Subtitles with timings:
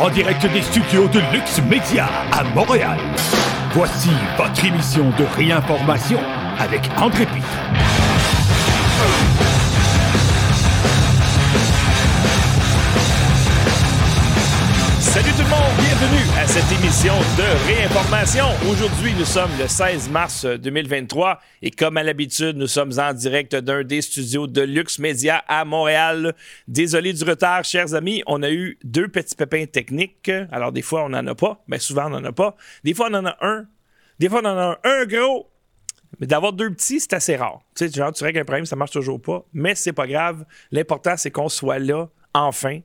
[0.00, 2.98] en direct des studios de Lux Media à Montréal.
[3.72, 6.18] Voici votre émission de réinformation
[6.58, 7.42] avec André Py.
[15.98, 18.44] Bienvenue à cette émission de réinformation.
[18.70, 23.54] Aujourd'hui, nous sommes le 16 mars 2023 et comme à l'habitude, nous sommes en direct
[23.56, 26.34] d'un des studios de Lux Media à Montréal.
[26.68, 30.30] Désolé du retard, chers amis, on a eu deux petits pépins techniques.
[30.50, 32.56] Alors des fois, on n'en a pas, mais souvent, on n'en a pas.
[32.84, 33.64] Des fois, on en a un.
[34.18, 35.50] Des fois, on en a un gros.
[36.20, 37.60] Mais d'avoir deux petits, c'est assez rare.
[37.74, 39.46] Tu sais, genre, tu règles un problème, ça marche toujours pas.
[39.54, 40.44] Mais c'est pas grave.
[40.72, 42.80] L'important, c'est qu'on soit là, enfin.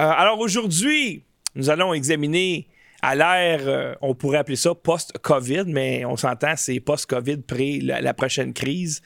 [0.00, 2.68] Euh, alors aujourd'hui, nous allons examiner
[3.02, 8.00] à l'ère, euh, on pourrait appeler ça post-COVID, mais on s'entend, c'est post-COVID, pré la,
[8.00, 9.00] la, prochaine crise.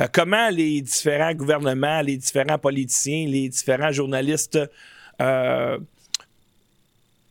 [0.00, 4.58] Euh, comment les différents gouvernements, les différents politiciens, les différents journalistes
[5.22, 5.78] euh,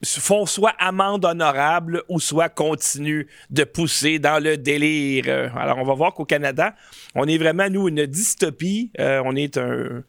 [0.04, 5.56] font soit amende honorable ou soit continuent de pousser dans le délire?
[5.56, 6.74] Alors, on va voir qu'au Canada,
[7.14, 8.92] on est vraiment, nous, une dystopie.
[8.98, 10.04] on est un.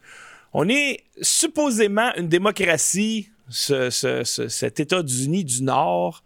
[0.51, 6.23] On est supposément une démocratie ce, ce, ce, cet États-Unis du Nord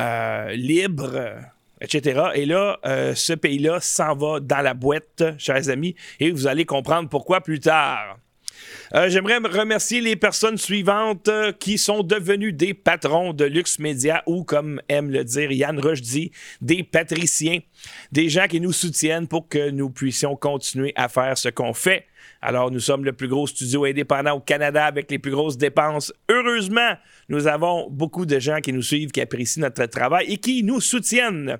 [0.00, 1.36] euh, libre,
[1.80, 2.30] etc.
[2.34, 6.64] Et là, euh, ce pays-là s'en va dans la boîte, chers amis, et vous allez
[6.64, 8.18] comprendre pourquoi plus tard.
[8.94, 14.44] Euh, J'aimerais remercier les personnes suivantes qui sont devenues des patrons de Lux Media ou,
[14.44, 17.60] comme aime le dire Yann Rochdy, des patriciens,
[18.12, 22.06] des gens qui nous soutiennent pour que nous puissions continuer à faire ce qu'on fait.
[22.42, 26.12] Alors, nous sommes le plus gros studio indépendant au Canada avec les plus grosses dépenses.
[26.30, 26.94] Heureusement,
[27.28, 30.80] nous avons beaucoup de gens qui nous suivent, qui apprécient notre travail et qui nous
[30.80, 31.58] soutiennent.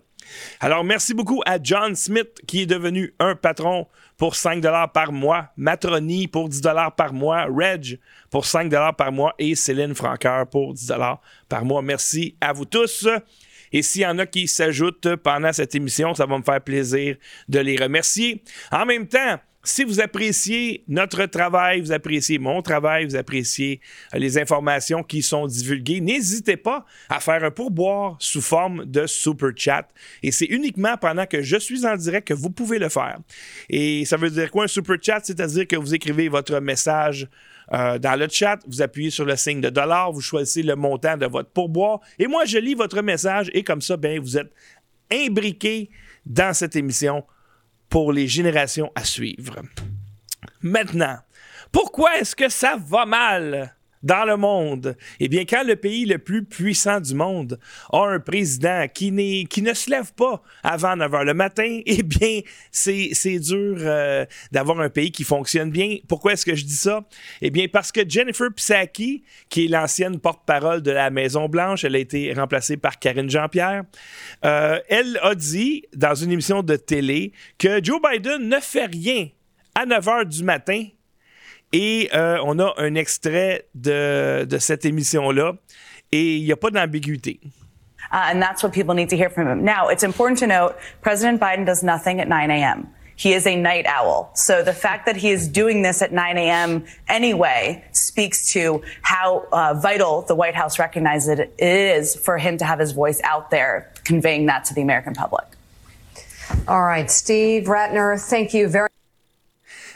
[0.58, 3.86] Alors, merci beaucoup à John Smith qui est devenu un patron
[4.16, 6.62] pour 5 par mois, Matroni pour 10
[6.96, 7.98] par mois, Reg
[8.30, 10.92] pour 5 par mois et Céline Franqueur pour 10
[11.48, 11.82] par mois.
[11.82, 13.06] Merci à vous tous.
[13.72, 17.16] Et s'il y en a qui s'ajoutent pendant cette émission, ça va me faire plaisir
[17.48, 18.42] de les remercier.
[18.72, 23.80] En même temps, si vous appréciez notre travail, vous appréciez mon travail, vous appréciez
[24.14, 29.06] euh, les informations qui sont divulguées, n'hésitez pas à faire un pourboire sous forme de
[29.06, 29.88] super chat.
[30.22, 33.18] Et c'est uniquement pendant que je suis en direct que vous pouvez le faire.
[33.68, 35.20] Et ça veut dire quoi un super chat?
[35.24, 37.28] C'est-à-dire que vous écrivez votre message
[37.72, 41.16] euh, dans le chat, vous appuyez sur le signe de dollar, vous choisissez le montant
[41.16, 44.50] de votre pourboire et moi je lis votre message et comme ça, ben, vous êtes
[45.12, 45.90] imbriqué
[46.26, 47.24] dans cette émission
[47.90, 49.60] pour les générations à suivre.
[50.62, 51.18] Maintenant,
[51.72, 53.74] pourquoi est-ce que ça va mal?
[54.02, 54.96] Dans le monde?
[55.18, 57.58] Eh bien, quand le pays le plus puissant du monde
[57.92, 62.40] a un président qui, ne se lève pas avant 9 h le matin, eh bien,
[62.70, 65.96] c'est dur euh, d'avoir un pays qui fonctionne bien.
[66.08, 67.04] Pourquoi est-ce que je dis ça?
[67.40, 71.98] Eh bien, parce que Jennifer Psaki, qui est l'ancienne porte-parole de la Maison-Blanche, elle a
[71.98, 73.84] été remplacée par Karine Jean-Pierre,
[74.44, 79.28] euh, elle a dit dans une émission de télé que Joe Biden ne fait rien
[79.74, 80.84] à 9 h du matin
[81.72, 85.54] et euh, on a un extrait de, de cette émission-là
[86.12, 87.40] et il n'y a pas d'ambiguïté.
[88.12, 89.64] Uh, and that's what people need to hear from him.
[89.64, 92.88] Now, it's important to note President Biden does nothing at 9 a.m.
[93.14, 94.30] He is a night owl.
[94.34, 96.86] So the fact that he is doing this at 9 a.m.
[97.06, 102.64] anyway speaks to how uh, vital the White House recognizes it is for him to
[102.64, 105.44] have his voice out there conveying that to the American public.
[106.66, 108.89] All right, Steve Ratner, thank you very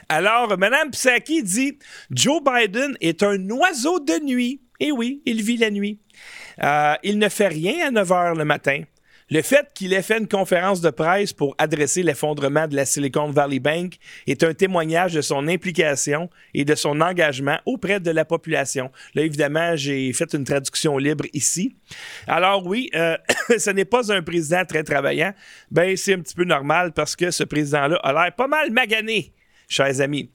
[0.08, 1.78] Alors, Mme Psaki dit
[2.10, 4.60] Joe Biden est un oiseau de nuit.
[4.80, 6.00] Et oui, il vit la nuit.
[6.62, 8.82] Euh, il ne fait rien à 9 h le matin.
[9.30, 13.30] Le fait qu'il ait fait une conférence de presse pour adresser l'effondrement de la Silicon
[13.30, 13.94] Valley Bank
[14.26, 18.90] est un témoignage de son implication et de son engagement auprès de la population.
[19.14, 21.74] Là, évidemment, j'ai fait une traduction libre ici.
[22.26, 23.16] Alors oui, euh,
[23.58, 25.32] ce n'est pas un président très travaillant.
[25.70, 29.32] Ben, c'est un petit peu normal parce que ce président-là a l'air pas mal magané
[29.68, 30.30] chers amis.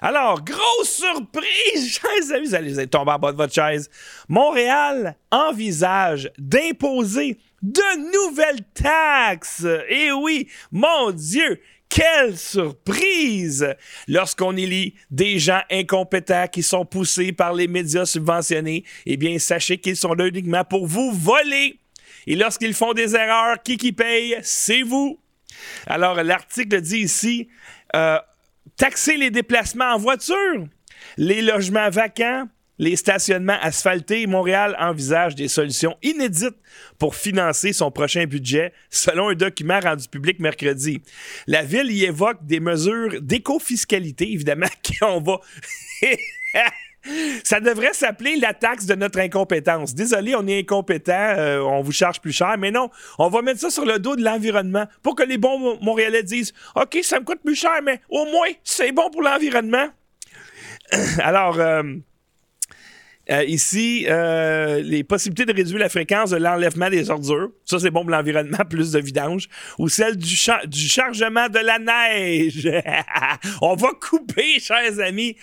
[0.00, 3.88] Alors, grosse surprise, chers amis, vous allez tomber en bas de votre chaise.
[4.28, 9.66] Montréal envisage d'imposer de nouvelles taxes.
[9.88, 13.74] Eh oui, mon Dieu, quelle surprise!
[14.08, 19.78] Lorsqu'on élit des gens incompétents qui sont poussés par les médias subventionnés, eh bien, sachez
[19.78, 21.78] qu'ils sont là uniquement pour vous voler.
[22.26, 24.38] Et lorsqu'ils font des erreurs, qui qui paye?
[24.42, 25.20] C'est vous.
[25.86, 27.48] Alors, l'article dit ici,
[27.94, 28.18] euh,
[28.76, 30.66] taxer les déplacements en voiture,
[31.16, 32.46] les logements vacants,
[32.78, 34.26] les stationnements asphaltés.
[34.26, 36.56] Montréal envisage des solutions inédites
[36.98, 41.00] pour financer son prochain budget, selon un document rendu public mercredi.
[41.46, 44.66] La ville y évoque des mesures d'éco-fiscalité, évidemment,
[45.00, 45.40] qu'on va.
[47.44, 49.94] Ça devrait s'appeler la taxe de notre incompétence.
[49.94, 53.60] Désolé, on est incompétent, euh, on vous charge plus cher, mais non, on va mettre
[53.60, 57.24] ça sur le dos de l'environnement pour que les bons Montréalais disent OK, ça me
[57.24, 59.88] coûte plus cher, mais au moins, c'est bon pour l'environnement.
[61.18, 61.82] Alors, euh,
[63.30, 68.02] euh, ici, les possibilités de réduire la fréquence de l'enlèvement des ordures, ça c'est bon
[68.02, 72.70] pour l'environnement, plus de vidange, ou celle du, du chargement de la neige.
[73.60, 75.36] On va couper, chers amis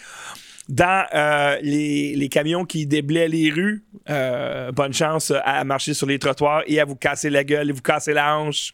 [0.69, 3.83] dans euh, les, camions qui déblaient les rues.
[4.09, 7.73] Euh, bonne chance à marcher sur les trottoirs et à vous casser la gueule et
[7.73, 8.73] vous casser la hanche.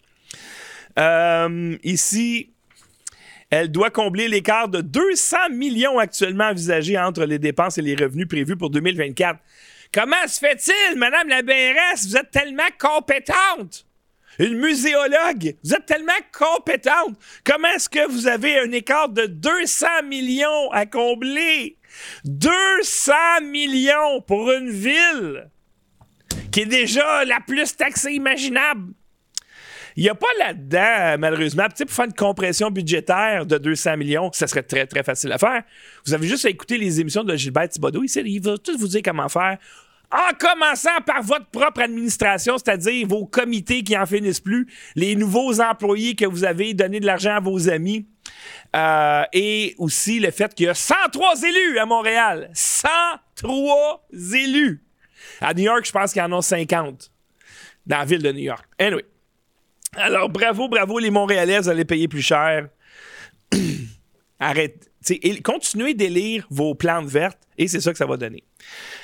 [1.00, 2.50] Euh, ici,
[3.50, 8.28] elle doit combler l'écart de 200 millions actuellement envisagés entre les dépenses et les revenus
[8.28, 9.40] prévus pour 2024.
[9.94, 12.08] Comment se fait-il, Madame la BRS?
[12.08, 13.86] Vous êtes tellement compétente!
[14.40, 15.56] Une muséologue!
[15.64, 17.18] Vous êtes tellement compétente!
[17.46, 21.78] Comment est-ce que vous avez un écart de 200 millions à combler?
[22.26, 23.14] 200
[23.44, 25.50] millions pour une ville
[26.52, 28.94] qui est déjà la plus taxée imaginable.
[29.98, 34.46] Il n'y a pas là-dedans, malheureusement, pour faire une compression budgétaire de 200 millions, ça
[34.46, 35.64] serait très, très facile à faire.
[36.06, 38.04] Vous avez juste à écouter les émissions de Gilbert Thibodeau.
[38.04, 39.58] Il va tout vous dire comment faire.
[40.12, 45.62] En commençant par votre propre administration, c'est-à-dire vos comités qui en finissent plus, les nouveaux
[45.62, 48.06] employés que vous avez donné de l'argent à vos amis,
[48.76, 52.50] euh, et aussi le fait qu'il y a 103 élus à Montréal.
[52.54, 54.84] 103 élus.
[55.42, 57.12] À New York, je pense qu'il y en a 50
[57.86, 58.66] dans la ville de New York.
[58.80, 59.06] Anyway.
[59.98, 62.68] Alors, bravo, bravo, les Montréalais, vous allez payer plus cher.
[64.40, 64.92] Arrête.
[65.44, 68.44] continuez d'élire vos plantes vertes et c'est ça que ça va donner.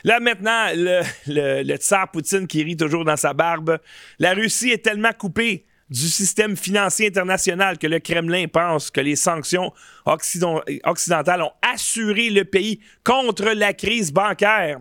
[0.03, 3.79] Là, maintenant, le, tsar Poutine qui rit toujours dans sa barbe.
[4.19, 9.17] La Russie est tellement coupée du système financier international que le Kremlin pense que les
[9.17, 9.73] sanctions
[10.05, 14.79] occidentales ont assuré le pays contre la crise bancaire.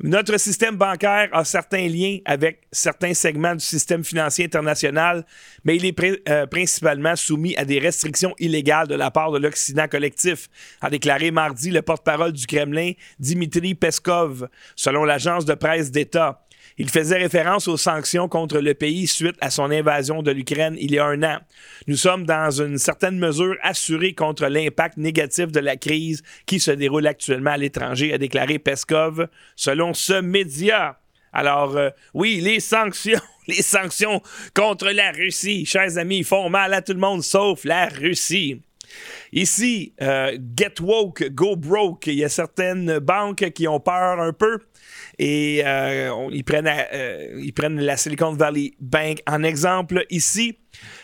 [0.00, 5.24] Notre système bancaire a certains liens avec certains segments du système financier international,
[5.64, 9.88] mais il est euh, principalement soumis à des restrictions illégales de la part de l'Occident
[9.88, 10.48] collectif,
[10.82, 16.45] a déclaré mardi le porte-parole du Kremlin, Dimitri Peskov, selon l'agence de presse d'État.
[16.78, 20.92] Il faisait référence aux sanctions contre le pays suite à son invasion de l'Ukraine il
[20.92, 21.38] y a un an.
[21.86, 26.70] Nous sommes dans une certaine mesure assurés contre l'impact négatif de la crise qui se
[26.70, 30.98] déroule actuellement à l'étranger, a déclaré Peskov, selon ce média.
[31.32, 34.20] Alors, euh, oui, les sanctions, les sanctions
[34.54, 38.60] contre la Russie, chers amis, font mal à tout le monde sauf la Russie.
[39.32, 42.06] Ici, euh, Get Woke, Go Broke.
[42.06, 44.60] Il y a certaines banques qui ont peur un peu
[45.18, 50.58] et euh, ils, prennent, euh, ils prennent la Silicon Valley Bank en exemple ici.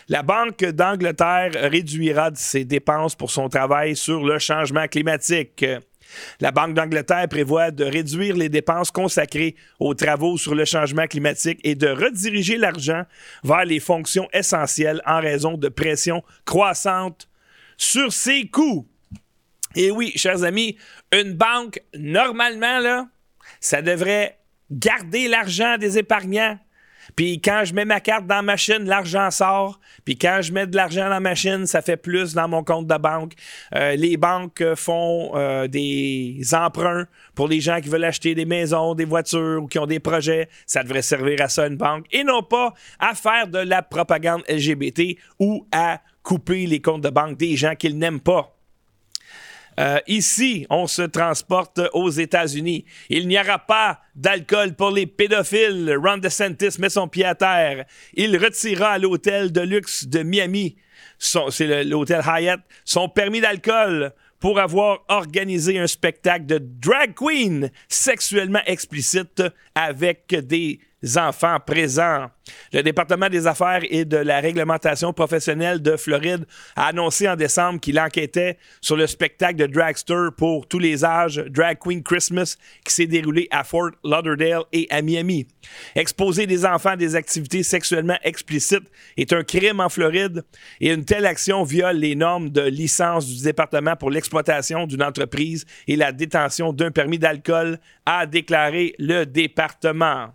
[0.07, 5.65] La Banque d'Angleterre réduira ses dépenses pour son travail sur le changement climatique.
[6.39, 11.59] La Banque d'Angleterre prévoit de réduire les dépenses consacrées aux travaux sur le changement climatique
[11.63, 13.03] et de rediriger l'argent
[13.43, 17.27] vers les fonctions essentielles en raison de pression croissante
[17.77, 18.87] sur ses coûts.
[19.75, 20.77] Et oui, chers amis,
[21.11, 23.07] une banque, normalement, là,
[23.59, 24.37] ça devrait
[24.71, 26.57] garder l'argent des épargnants.
[27.15, 29.79] Puis quand je mets ma carte dans la machine, l'argent sort.
[30.05, 32.87] Puis quand je mets de l'argent dans la machine, ça fait plus dans mon compte
[32.87, 33.33] de banque.
[33.75, 37.05] Euh, les banques font euh, des emprunts
[37.35, 40.49] pour les gens qui veulent acheter des maisons, des voitures ou qui ont des projets.
[40.65, 44.43] Ça devrait servir à ça une banque et non pas à faire de la propagande
[44.49, 48.55] LGBT ou à couper les comptes de banque des gens qu'ils n'aiment pas.
[49.79, 52.85] Euh, ici, on se transporte aux États-Unis.
[53.09, 55.95] Il n'y aura pas d'alcool pour les pédophiles.
[56.01, 57.85] Ron DeSantis met son pied à terre.
[58.13, 60.75] Il retirera à l'hôtel de luxe de Miami,
[61.17, 68.59] c'est l'hôtel Hyatt, son permis d'alcool pour avoir organisé un spectacle de drag queen sexuellement
[68.65, 69.41] explicite
[69.73, 70.81] avec des
[71.17, 72.27] enfants présents.
[72.73, 76.45] Le département des affaires et de la réglementation professionnelle de Floride
[76.75, 81.43] a annoncé en décembre qu'il enquêtait sur le spectacle de Dragster pour tous les âges
[81.49, 85.47] Drag Queen Christmas qui s'est déroulé à Fort Lauderdale et à Miami.
[85.95, 90.43] Exposer des enfants à des activités sexuellement explicites est un crime en Floride
[90.81, 95.65] et une telle action viole les normes de licence du département pour l'exploitation d'une entreprise
[95.87, 100.33] et la détention d'un permis d'alcool, a déclaré le département.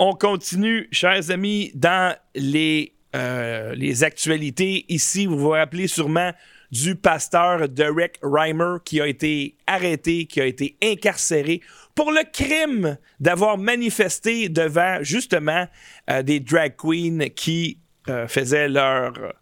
[0.00, 4.84] On continue, chers amis, dans les, euh, les actualités.
[4.88, 6.32] Ici, vous vous rappelez sûrement
[6.70, 11.62] du pasteur Derek Reimer qui a été arrêté, qui a été incarcéré
[11.96, 15.66] pour le crime d'avoir manifesté devant justement
[16.10, 17.78] euh, des drag queens qui
[18.08, 19.34] euh, faisaient leurs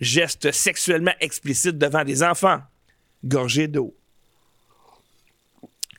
[0.00, 2.60] gestes sexuellement explicites devant des enfants
[3.24, 3.97] gorgés d'eau.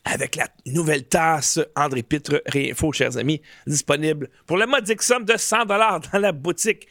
[0.10, 5.38] Avec la nouvelle tasse André Pitre Réinfo, chers amis, disponible pour la modique somme de
[5.38, 6.88] 100 dans la boutique.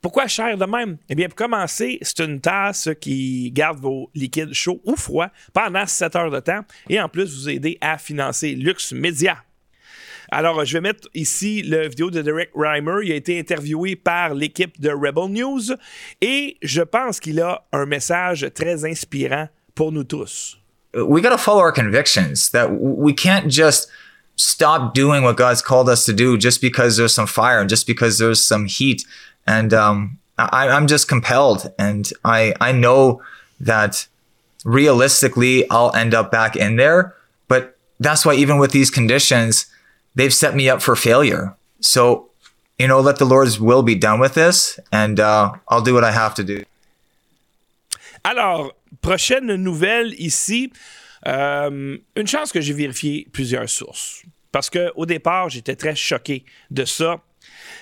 [0.00, 0.96] Pourquoi cher de même?
[1.10, 5.86] Eh bien, pour commencer, c'est une tasse qui garde vos liquides chauds ou froids pendant
[5.86, 9.44] 7 heures de temps et en plus vous aider à financer Lux Media.
[10.30, 13.04] Alors, je vais mettre ici la vidéo de Derek Reimer.
[13.04, 15.74] Il a été interviewé par l'équipe de Rebel News
[16.20, 20.59] et je pense qu'il a un message très inspirant pour nous tous.
[20.94, 23.88] We got to follow our convictions that we can't just
[24.36, 27.86] stop doing what God's called us to do just because there's some fire and just
[27.86, 29.04] because there's some heat.
[29.46, 33.22] And um, I, I'm just compelled, and I I know
[33.60, 34.06] that
[34.64, 37.14] realistically I'll end up back in there.
[37.48, 39.66] But that's why even with these conditions,
[40.14, 41.54] they've set me up for failure.
[41.80, 42.28] So,
[42.78, 46.04] you know, let the Lord's will be done with this, and uh, I'll do what
[46.04, 46.64] I have to do.
[48.24, 50.72] Alors, prochaine nouvelle ici.
[51.26, 54.22] Euh, une chance que j'ai vérifié plusieurs sources.
[54.52, 57.22] Parce qu'au départ, j'étais très choqué de ça.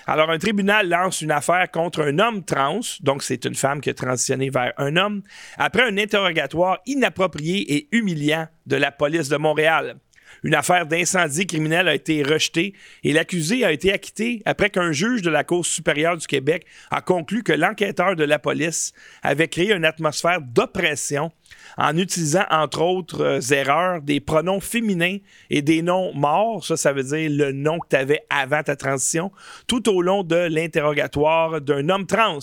[0.07, 3.89] Alors, un tribunal lance une affaire contre un homme trans, donc c'est une femme qui
[3.89, 5.21] a transitionné vers un homme,
[5.57, 9.97] après un interrogatoire inapproprié et humiliant de la police de Montréal.
[10.43, 15.21] Une affaire d'incendie criminel a été rejetée et l'accusé a été acquitté après qu'un juge
[15.21, 19.73] de la Cour supérieure du Québec a conclu que l'enquêteur de la police avait créé
[19.73, 21.31] une atmosphère d'oppression
[21.77, 25.17] en utilisant, entre autres euh, erreurs, des pronoms féminins
[25.49, 28.75] et des noms morts, ça, ça veut dire le nom que tu avais avant ta
[28.75, 29.31] transition,
[29.67, 32.39] tout au long de l'interrogatoire d'un homme trans.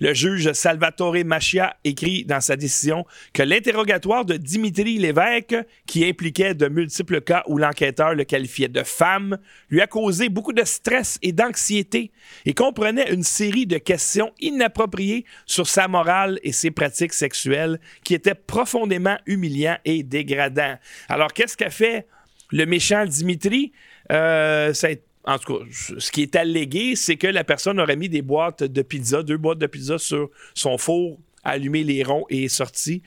[0.00, 5.56] Le juge Salvatore Machia écrit dans sa décision que l'interrogatoire de Dimitri Lévesque,
[5.86, 9.38] qui impliquait de multiples cas où l'enquêteur le qualifiait de femme,
[9.70, 12.10] lui a causé beaucoup de stress et d'anxiété
[12.46, 18.14] et comprenait une série de questions inappropriées sur sa morale et ses pratiques sexuelles qui
[18.14, 20.76] étaient profondément humiliants et dégradants.
[21.08, 22.06] Alors, qu'est-ce qu'a fait
[22.50, 23.72] le méchant Dimitri?
[24.10, 24.88] Euh, ça
[25.24, 28.62] en tout cas, ce qui est allégué, c'est que la personne aurait mis des boîtes
[28.62, 33.02] de pizza, deux boîtes de pizza sur son four, allumé les ronds et est sorti.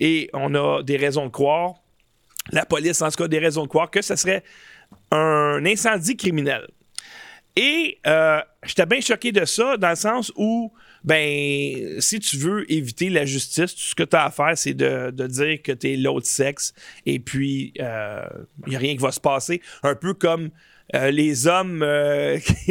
[0.00, 1.74] Et on a des raisons de croire,
[2.52, 4.44] la police en tout cas des raisons de croire que ce serait
[5.10, 6.66] un incendie criminel.
[7.56, 12.70] Et euh, j'étais bien choqué de ça, dans le sens où, ben, si tu veux
[12.70, 15.92] éviter la justice, tout ce que tu as à faire, c'est de, dire que tu
[15.92, 16.74] es l'autre sexe,
[17.06, 18.26] et puis il euh,
[18.66, 19.62] n'y a rien qui va se passer.
[19.82, 20.50] Un peu comme
[20.94, 22.38] euh, les hommes euh,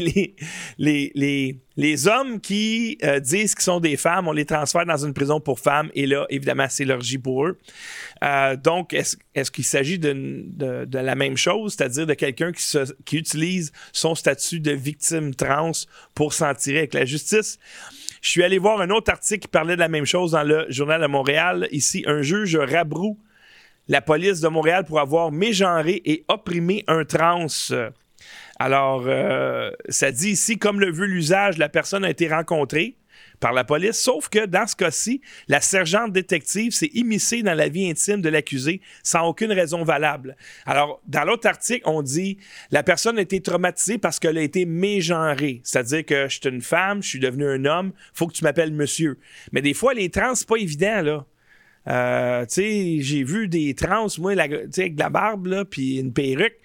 [0.77, 5.13] les, les, hommes qui euh, disent qu'ils sont des femmes, on les transfère dans une
[5.13, 7.57] prison pour femmes et là, évidemment, c'est l'orgie pour eux.
[8.63, 12.63] donc, est-ce qu'il s'agit de, la même chose, c'est-à-dire de quelqu'un qui,
[13.05, 15.71] qui utilise son statut de victime trans
[16.13, 17.59] pour s'en tirer avec la justice?
[18.21, 20.65] Je suis allé voir un autre article qui parlait de la même chose dans le
[20.69, 21.67] Journal de Montréal.
[21.71, 23.19] Ici, un juge rabroue
[23.87, 27.47] la police de Montréal pour avoir mégenré et opprimé un trans.
[28.57, 32.95] Alors, euh, ça dit ici, comme le veut l'usage, la personne a été rencontrée
[33.39, 37.67] par la police, sauf que dans ce cas-ci, la sergente détective s'est immiscée dans la
[37.67, 40.35] vie intime de l'accusé sans aucune raison valable.
[40.65, 42.37] Alors, dans l'autre article, on dit
[42.71, 46.61] la personne a été traumatisée parce qu'elle a été mégenrée, c'est-à-dire que je suis une
[46.61, 49.19] femme, je suis devenu un homme, faut que tu m'appelles monsieur.
[49.51, 51.25] Mais des fois, les trans, c'est pas évident, là.
[51.87, 56.13] Euh, tu sais, j'ai vu des trans, moi, avec de la barbe, là, puis une
[56.13, 56.57] perruque.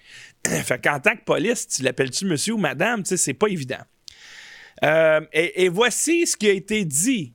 [0.63, 3.83] fait qu'en tant que police, tu l'appelles-tu monsieur ou madame, c'est pas évident.
[4.83, 7.33] Euh, et, voici ce qui a été dit.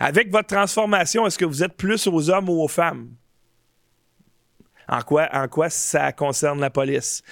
[0.00, 3.10] Avec votre transformation, est-ce que vous êtes plus aux hommes ou aux femmes?
[4.88, 7.22] En quoi, en quoi ça concerne la police?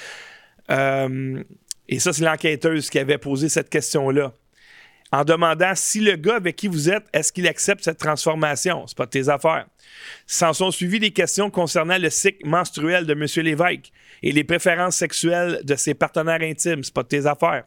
[0.70, 1.42] Euh,
[1.88, 4.32] et ça, c'est l'enquêteuse qui avait posé cette question-là
[5.12, 8.86] en demandant si le gars avec qui vous êtes, est-ce qu'il accepte cette transformation?
[8.86, 9.66] C'est pas de tes affaires.
[10.26, 13.26] S'en sont suivis des questions concernant le cycle menstruel de M.
[13.44, 13.90] Lévesque
[14.22, 16.82] et les préférences sexuelles de ses partenaires intimes.
[16.84, 17.64] C'est pas de tes affaires.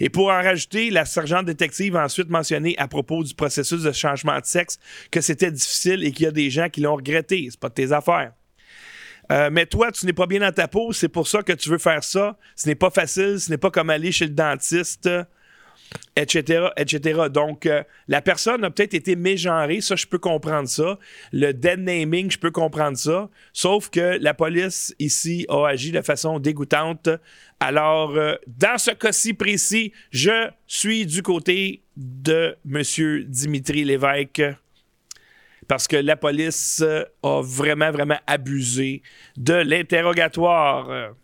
[0.00, 3.92] Et pour en rajouter, la sergente détective a ensuite mentionné à propos du processus de
[3.92, 4.78] changement de sexe
[5.10, 7.48] que c'était difficile et qu'il y a des gens qui l'ont regretté.
[7.50, 8.32] C'est pas de tes affaires.
[9.30, 11.68] Euh, mais toi, tu n'es pas bien dans ta peau, c'est pour ça que tu
[11.68, 12.36] veux faire ça.
[12.56, 15.08] Ce n'est pas facile, ce n'est pas comme aller chez le dentiste
[16.16, 17.22] etc., etc.
[17.32, 20.98] Donc, euh, la personne a peut-être été mégenrée, ça, je peux comprendre ça.
[21.32, 23.28] Le dead naming, je peux comprendre ça.
[23.52, 27.08] Sauf que la police, ici, a agi de façon dégoûtante.
[27.60, 33.24] Alors, euh, dans ce cas-ci précis, je suis du côté de M.
[33.28, 34.42] Dimitri Lévesque
[35.68, 36.82] parce que la police
[37.22, 39.00] a vraiment, vraiment abusé
[39.36, 41.14] de l'interrogatoire.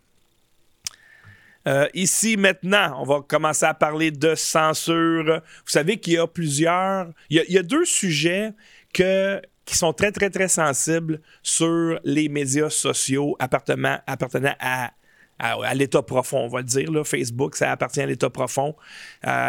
[1.69, 5.43] Euh, ici, maintenant, on va commencer à parler de censure.
[5.65, 7.09] Vous savez qu'il y a plusieurs.
[7.29, 8.53] Il y a, deux sujets
[8.93, 14.93] qui sont très, très, très sensibles sur les médias sociaux appartenant, appartenant à,
[15.39, 16.91] à, l'état profond, on va le dire.
[16.91, 17.05] Là.
[17.05, 18.75] Facebook, ça appartient à l'état profond,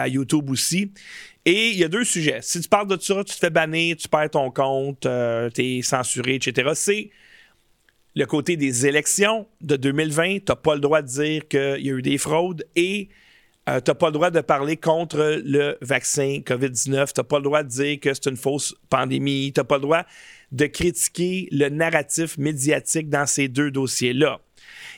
[0.08, 0.92] YouTube aussi.
[1.46, 2.40] Et il y a deux sujets.
[2.42, 5.62] Si tu parles de ça, tu te fais bannir, tu perds ton compte, euh, tu
[5.64, 6.72] es censuré, etc.
[6.76, 7.10] C'est
[8.20, 10.40] le côté des élections de 2020.
[10.40, 13.08] Tu n'as pas le droit de dire qu'il y a eu des fraudes et
[13.70, 17.14] euh, tu n'as pas le droit de parler contre le vaccin COVID-19.
[17.14, 19.54] Tu n'as pas le droit de dire que c'est une fausse pandémie.
[19.54, 20.04] Tu n'as pas le droit
[20.52, 24.42] de critiquer le narratif médiatique dans ces deux dossiers-là.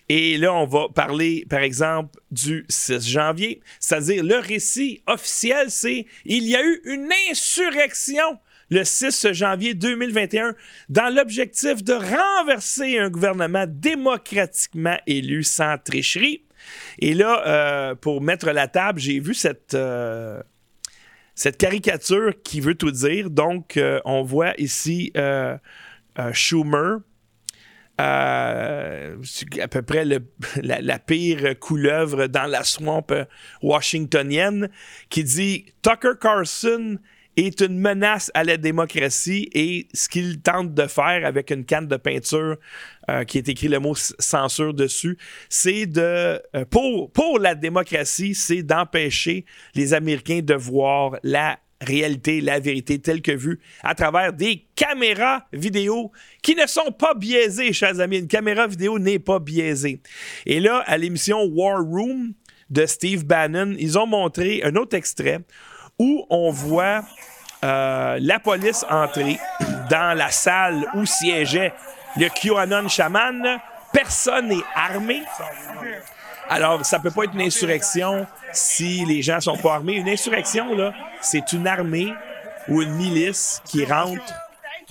[0.10, 6.08] Et là, on va parler, par exemple, du 6 janvier, c'est-à-dire le récit officiel, c'est
[6.26, 8.40] il y a eu une insurrection
[8.72, 10.56] le 6 janvier 2021
[10.90, 16.46] dans l'objectif de renverser un gouvernement démocratiquement élu sans tricherie.
[17.00, 20.42] Et là, euh, pour mettre la table, j'ai vu cette, euh,
[21.60, 23.30] caricature qui veut tout dire.
[23.30, 25.12] Donc, euh, on voit ici
[26.32, 27.00] Schumer.
[27.98, 30.06] à peu près
[30.64, 33.08] la, la, pire couleuvre dans la swamp
[33.62, 34.70] washingtonienne,
[35.10, 37.00] qui dit Tucker Carlson
[37.38, 41.88] est une menace à la démocratie et ce qu'il tente de faire avec une canne
[41.88, 42.58] de peinture
[43.10, 45.18] euh, qui est écrit le mot censure dessus,
[45.50, 49.46] c'est de euh, pour pour la démocratie, c'est d'empêcher
[49.76, 55.46] les Américains de voir la réalité, la vérité telle que vue à travers des caméras
[55.52, 56.12] vidéo
[56.42, 58.20] qui ne sont pas biaisées, chers amis.
[58.20, 60.00] Une caméra vidéo n'est pas biaisée.
[60.46, 62.34] Et là, à l'émission War Room
[62.70, 65.40] de Steve Bannon, ils ont montré un autre extrait
[66.02, 67.04] où on voit
[67.64, 69.40] euh, la police entrer
[69.88, 71.74] dans la salle où siégeait
[72.18, 73.60] le QAnon chaman.
[73.94, 75.22] Personne n'est armé.
[76.50, 79.94] Alors, ça peut pas être une insurrection si les gens sont pas armés.
[79.94, 80.92] Une insurrection, là,
[81.22, 82.12] c'est une armée
[82.68, 84.34] ou une milice qui rentre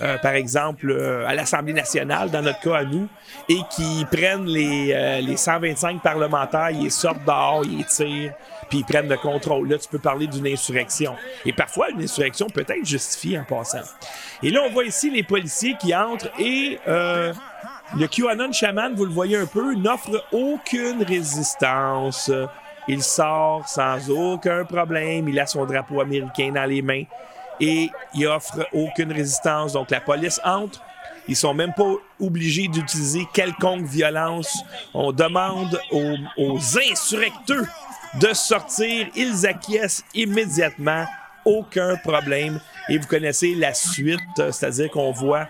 [0.01, 3.07] euh, par exemple, euh, à l'Assemblée nationale, dans notre cas à nous,
[3.47, 8.33] et qui prennent les, les 125 parlementaires, ils sortent dehors, ils tirent,
[8.71, 9.67] puis ils prennent le contrôle.
[9.67, 11.13] Là, tu peux parler d'une insurrection.
[11.45, 13.81] Et parfois, une insurrection peut être justifiée en passant.
[14.41, 17.33] Et là, on voit ici les policiers qui entrent et euh,
[17.97, 22.31] le QAnon Shaman, vous le voyez un peu, n'offre aucune résistance.
[22.87, 25.27] Il sort sans aucun problème.
[25.27, 27.03] Il a son drapeau américain dans les mains
[27.59, 29.73] et il offre aucune résistance.
[29.73, 30.81] Donc la police entre.
[31.27, 34.63] Ils sont même pas obligés d'utiliser quelconque violence.
[34.93, 36.57] On demande aux, aux
[36.89, 37.67] insurrecteurs
[38.19, 39.07] de sortir.
[39.15, 41.05] Ils acquiescent immédiatement.
[41.45, 42.59] Aucun problème.
[42.89, 45.47] Et vous connaissez la suite, c'est-à-dire qu'on voit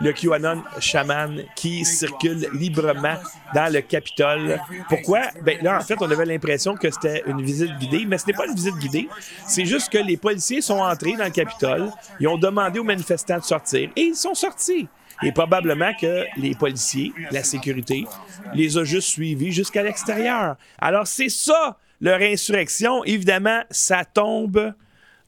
[0.00, 3.16] le QAnon chaman qui circule librement
[3.54, 4.60] dans le Capitole.
[4.88, 5.22] Pourquoi?
[5.42, 8.32] Ben là, en fait, on avait l'impression que c'était une visite guidée, mais ce n'est
[8.32, 9.08] pas une visite guidée.
[9.46, 11.90] C'est juste que les policiers sont entrés dans le Capitole,
[12.20, 14.88] ils ont demandé aux manifestants de sortir et ils sont sortis.
[15.22, 18.06] Et probablement que les policiers, la sécurité,
[18.54, 20.54] les ont juste suivis jusqu'à l'extérieur.
[20.78, 24.74] Alors, c'est ça leur insurrection, évidemment, ça tombe,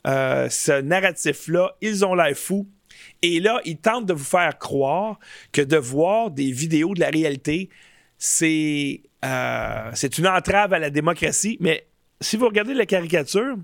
[0.07, 2.69] euh, ce narratif-là, ils ont l'air fous.
[3.23, 5.19] Et là, ils tentent de vous faire croire
[5.53, 7.71] que de voir des vidéos de la réalité,
[8.19, 11.57] c'est euh, une entrave à la démocratie.
[11.61, 11.87] Mais
[12.21, 13.57] si vous regardez la caricature,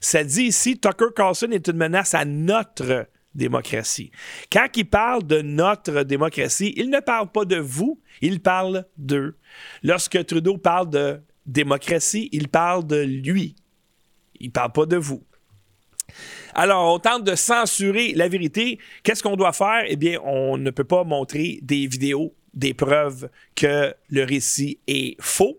[0.00, 4.10] ça dit ici Tucker Carlson est une menace à notre démocratie.
[4.50, 9.36] Quand il parle de notre démocratie, il ne parle pas de vous, il parle d'eux.
[9.82, 13.56] Lorsque Trudeau parle de démocratie, il parle de lui.
[14.38, 15.24] Il parle pas de vous.
[16.54, 18.78] Alors, on tente de censurer la vérité.
[19.02, 19.84] Qu'est-ce qu'on doit faire?
[19.88, 25.16] Eh bien, on ne peut pas montrer des vidéos, des preuves que le récit est
[25.20, 25.58] faux.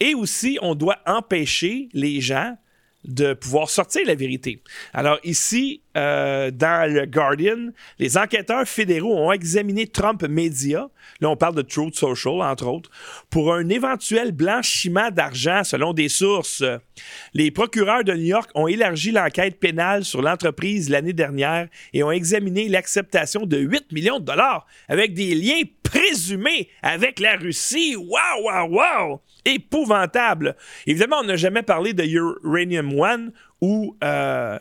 [0.00, 2.56] Et aussi, on doit empêcher les gens
[3.04, 4.62] de pouvoir sortir la vérité.
[4.92, 10.88] Alors ici, euh, dans le Guardian, les enquêteurs fédéraux ont examiné Trump Media,
[11.20, 12.90] là on parle de Truth Social entre autres,
[13.28, 16.62] pour un éventuel blanchiment d'argent selon des sources.
[17.34, 22.12] Les procureurs de New York ont élargi l'enquête pénale sur l'entreprise l'année dernière et ont
[22.12, 27.96] examiné l'acceptation de 8 millions de dollars avec des liens présumés avec la Russie.
[27.96, 29.20] Waouh, waouh, waouh!
[29.44, 30.56] Épouvantable.
[30.86, 34.58] Évidemment, on n'a jamais parlé de Uranium One où euh,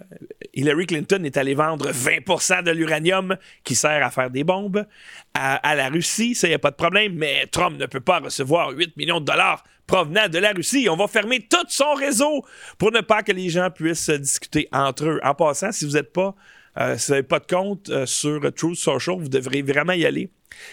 [0.54, 4.86] Hillary Clinton est allée vendre 20% de l'uranium qui sert à faire des bombes
[5.34, 6.36] à, la Russie.
[6.36, 7.14] Ça, il n'y a pas de problème.
[7.16, 10.88] Mais Trump ne peut pas recevoir 8 millions de dollars provenant de la Russie.
[10.90, 12.46] On va fermer tout son réseau
[12.78, 15.20] pour ne pas que les gens puissent discuter entre eux.
[15.24, 16.36] En passant, si vous n'êtes pas
[16.78, 20.30] Euh, si n'avez pas de compte euh, sur Truth Social, vous devrez vraiment y aller.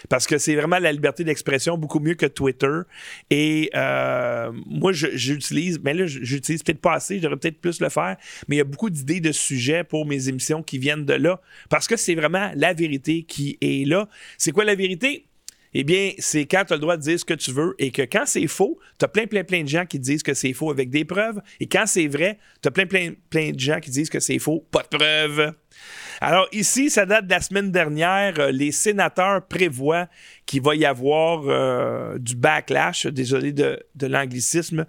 [0.08, 2.80] Parce que c'est vraiment la liberté d'expression beaucoup mieux que Twitter.
[3.30, 8.16] Et euh, moi, j'utilise, mais là, j'utilise peut-être pas assez, j'aurais peut-être plus le faire,
[8.48, 11.40] mais il y a beaucoup d'idées de sujets pour mes émissions qui viennent de là.
[11.70, 14.08] Parce que c'est vraiment la vérité qui est là.
[14.36, 15.27] C'est quoi la vérité?
[15.74, 17.90] Eh bien, c'est quand tu as le droit de dire ce que tu veux et
[17.90, 20.52] que quand c'est faux, tu as plein, plein, plein de gens qui disent que c'est
[20.52, 21.40] faux avec des preuves.
[21.61, 24.38] Et quand c'est vrai, tu as plein, plein, plein de gens qui disent que c'est
[24.38, 25.54] faux, pas de preuves.
[26.20, 28.35] Alors ici, ça date de la semaine dernière.
[28.38, 30.09] Euh, les sénateurs prévoient
[30.46, 34.87] qu'il va y avoir euh, du backlash, désolé de, l'anglicisme,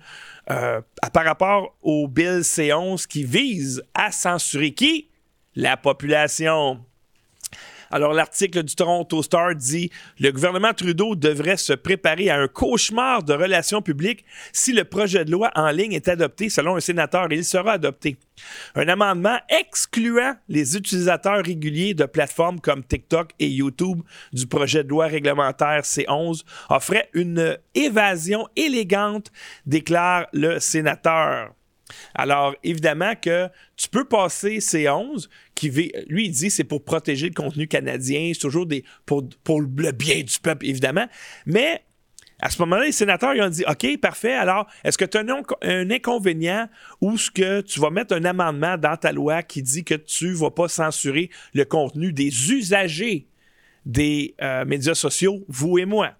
[0.50, 0.82] euh,
[1.14, 5.10] par rapport au Bill C11 qui vise à censurer qui?
[5.56, 6.80] La population.
[7.92, 13.24] Alors, l'article du Toronto Star dit Le gouvernement Trudeau devrait se préparer à un cauchemar
[13.24, 17.32] de relations publiques si le projet de loi en ligne est adopté selon un sénateur.
[17.32, 18.18] Et il sera adopté.
[18.76, 24.02] Un amendement excluant les utilisateurs réguliers de plateformes comme TikTok et YouTube
[24.34, 29.32] du projet de loi réglementaire C11 offrait une évasion élégante,
[29.66, 31.54] déclare le sénateur.
[32.16, 37.34] Alors, évidemment que tu peux passer C11, qui lui, il dit c'est pour protéger le
[37.34, 41.08] contenu canadien, c'est toujours des, pour, pour le bien du peuple, évidemment.
[41.46, 41.84] Mais
[42.42, 44.34] à ce moment-là, les sénateurs ils ont dit OK, parfait.
[44.34, 45.24] Alors, est-ce que tu as
[45.62, 46.70] un, inconvénient
[47.02, 50.30] ou est-ce que tu vas mettre un amendement dans ta loi qui dit que tu
[50.30, 53.28] ne vas pas censurer le contenu des usagers
[53.86, 56.14] des euh, médias sociaux, vous et moi?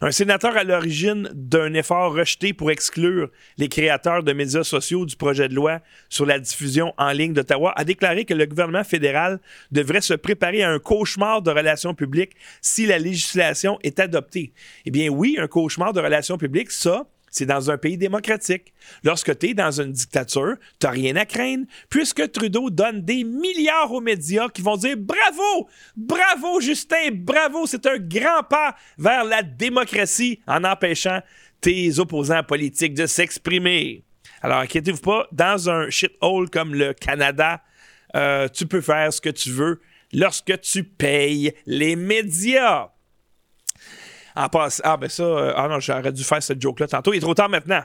[0.00, 5.16] Un sénateur à l'origine d'un effort rejeté pour exclure les créateurs de médias sociaux du
[5.16, 9.40] projet de loi sur la diffusion en ligne d'Ottawa a déclaré que le gouvernement fédéral
[9.70, 14.52] devrait se préparer à un cauchemar de relations publiques si la législation est adoptée.
[14.84, 18.72] Eh bien oui, un cauchemar de relations publiques, ça, c'est dans un pays démocratique.
[19.02, 23.24] Lorsque tu es dans une dictature, tu n'as rien à craindre, puisque Trudeau donne des
[23.24, 29.24] milliards aux médias qui vont dire bravo, bravo Justin, bravo, c'est un grand pas vers
[29.24, 31.20] la démocratie en empêchant
[31.60, 34.04] tes opposants politiques de s'exprimer.
[34.42, 37.62] Alors inquiétez-vous pas, dans un shithole comme le Canada,
[38.14, 39.80] euh, tu peux faire ce que tu veux
[40.12, 42.90] lorsque tu payes les médias.
[44.34, 44.68] Ah ben
[45.08, 47.12] ça, euh, ah non, j'aurais dû faire cette joke-là tantôt.
[47.12, 47.82] Il est trop tard maintenant.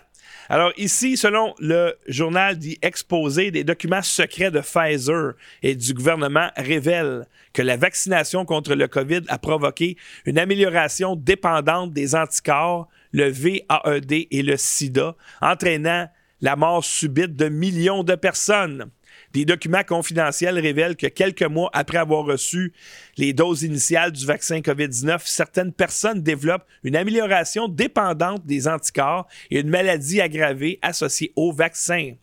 [0.50, 6.50] Alors ici, selon le journal dit Exposé, des documents secrets de Pfizer et du gouvernement
[6.56, 13.30] révèlent que la vaccination contre le COVID a provoqué une amélioration dépendante des anticorps, le
[13.30, 16.08] VAED et le SIDA, entraînant
[16.42, 18.90] la mort subite de millions de personnes.
[19.38, 22.74] Des documents confidentiels révèlent que quelques mois après avoir reçu
[23.18, 29.60] les doses initiales du vaccin COVID-19, certaines personnes développent une amélioration dépendante des anticorps et
[29.60, 32.14] une maladie aggravée associée au vaccin.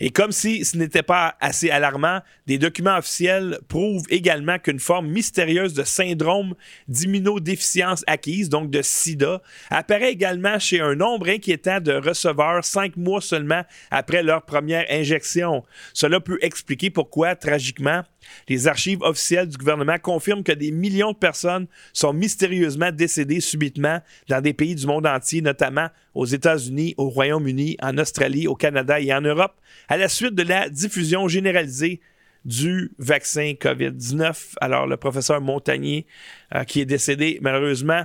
[0.00, 5.08] Et comme si ce n'était pas assez alarmant, des documents officiels prouvent également qu'une forme
[5.08, 6.54] mystérieuse de syndrome
[6.88, 13.20] d'immunodéficience acquise, donc de sida, apparaît également chez un nombre inquiétant de receveurs cinq mois
[13.20, 15.64] seulement après leur première injection.
[15.92, 18.02] Cela peut expliquer pourquoi, tragiquement,
[18.48, 24.00] les archives officielles du gouvernement confirment que des millions de personnes sont mystérieusement décédées subitement
[24.28, 29.00] dans des pays du monde entier, notamment aux États-Unis, au Royaume-Uni, en Australie, au Canada
[29.00, 29.54] et en Europe,
[29.88, 32.00] à la suite de la diffusion généralisée
[32.44, 34.54] du vaccin COVID-19.
[34.60, 36.06] Alors, le professeur Montagnier,
[36.54, 38.04] euh, qui est décédé malheureusement,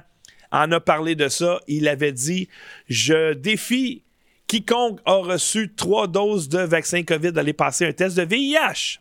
[0.51, 1.59] en a parlé de ça.
[1.67, 2.47] Il avait dit
[2.87, 4.03] Je défie
[4.47, 8.99] quiconque a reçu trois doses de vaccin COVID d'aller passer un test de VIH.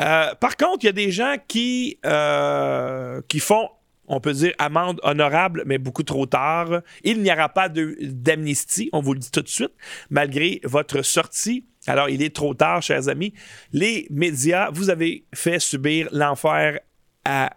[0.00, 3.68] Euh, par contre, il y a des gens qui, euh, qui font
[4.12, 6.82] on peut dire amende honorable, mais beaucoup trop tard.
[7.04, 9.70] Il n'y aura pas d'amnistie, on vous le dit tout de suite,
[10.10, 11.64] malgré votre sortie.
[11.86, 13.32] Alors, il est trop tard, chers amis.
[13.72, 16.80] Les médias, vous avez fait subir l'enfer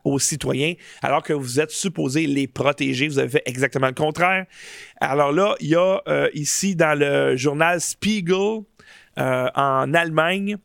[0.04, 3.08] aux citoyens, alors que vous êtes supposé les protéger.
[3.08, 4.46] Vous avez fait exactement le contraire.
[5.02, 8.60] Alors là, il y a euh, ici dans le journal Spiegel
[9.18, 10.58] en Allemagne,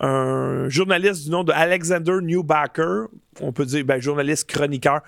[0.00, 3.06] un journaliste du nom de Alexander Newbacker,
[3.40, 5.00] on peut dire ben, journaliste chroniqueur.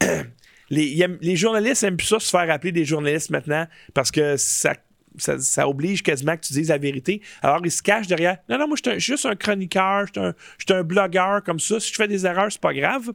[0.70, 6.02] les, journalistes aiment plus ça se faire appeler des journalistes maintenant parce que ça, oblige
[6.02, 7.22] quasiment que tu dises la vérité.
[7.42, 8.38] Alors, ils se cachent derrière.
[8.48, 11.80] Non, non, moi, je suis juste un chroniqueur, je suis un, blogueur comme ça.
[11.80, 13.12] Si je fais des erreurs, c'est pas grave.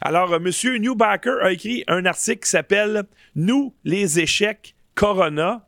[0.00, 0.80] Alors, euh, M.
[0.80, 5.66] Newbacker a écrit un article qui s'appelle Nous, les échecs Corona.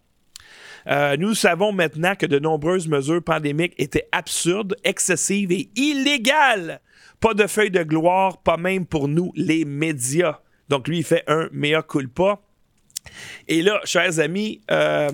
[0.88, 6.80] Euh, nous savons maintenant que de nombreuses mesures pandémiques étaient absurdes, excessives et illégales.
[7.20, 10.40] Pas de feuille de gloire, pas même pour nous, les médias.
[10.68, 12.40] Donc lui, il fait un mea culpa.
[13.48, 15.10] Et là, chers amis, euh,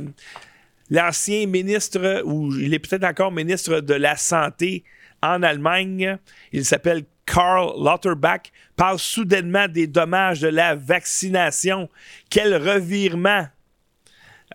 [0.90, 4.85] l'ancien ministre, ou il est peut-être encore ministre de la Santé
[5.22, 6.18] en Allemagne.
[6.52, 11.88] Il s'appelle Karl Lauterbach, parle soudainement des dommages de la vaccination.
[12.28, 13.46] Quel revirement!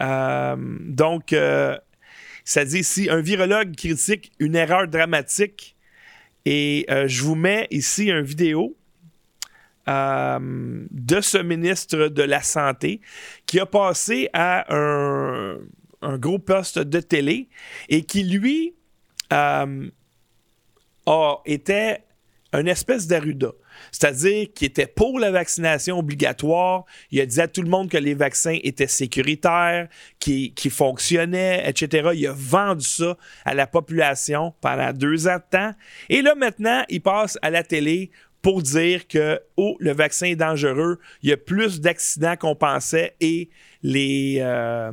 [0.01, 1.77] Euh, donc, euh,
[2.45, 5.75] ça dit ici, un virologue critique une erreur dramatique.
[6.45, 8.75] Et euh, je vous mets ici une vidéo
[9.89, 12.99] de ce ministre de la Santé
[13.45, 15.59] qui a passé à un,
[16.17, 17.47] gros poste de télé
[17.87, 18.75] et qui, lui,
[19.29, 19.65] a,
[21.45, 22.03] était
[22.51, 23.53] une espèce d'Aruda.
[23.91, 26.85] C'est-à-dire qu'il était pour la vaccination obligatoire.
[27.11, 29.87] Il a dit à tout le monde que les vaccins étaient sécuritaires,
[30.19, 32.09] qui, fonctionnaient, etc.
[32.13, 35.71] Il a vendu ça à la population pendant deux ans de temps.
[36.09, 38.11] Et là, maintenant, il passe à la télé
[38.41, 43.15] pour dire que oh, le vaccin est dangereux, il y a plus d'accidents qu'on pensait
[43.19, 43.49] et
[43.81, 44.91] les, euh,